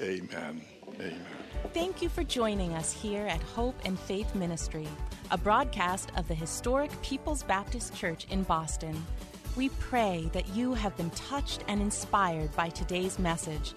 Amen. 0.00 0.62
Amen. 0.94 1.26
Thank 1.72 2.02
you 2.02 2.08
for 2.08 2.24
joining 2.24 2.74
us 2.74 2.92
here 2.92 3.26
at 3.28 3.40
Hope 3.54 3.78
and 3.84 3.96
Faith 3.96 4.34
Ministry, 4.34 4.88
a 5.30 5.38
broadcast 5.38 6.10
of 6.16 6.26
the 6.26 6.34
historic 6.34 6.90
People's 7.02 7.44
Baptist 7.44 7.94
Church 7.94 8.26
in 8.30 8.42
Boston. 8.42 9.06
We 9.54 9.68
pray 9.68 10.28
that 10.32 10.48
you 10.48 10.74
have 10.74 10.96
been 10.96 11.10
touched 11.10 11.62
and 11.68 11.80
inspired 11.80 12.56
by 12.56 12.70
today's 12.70 13.20
message. 13.20 13.74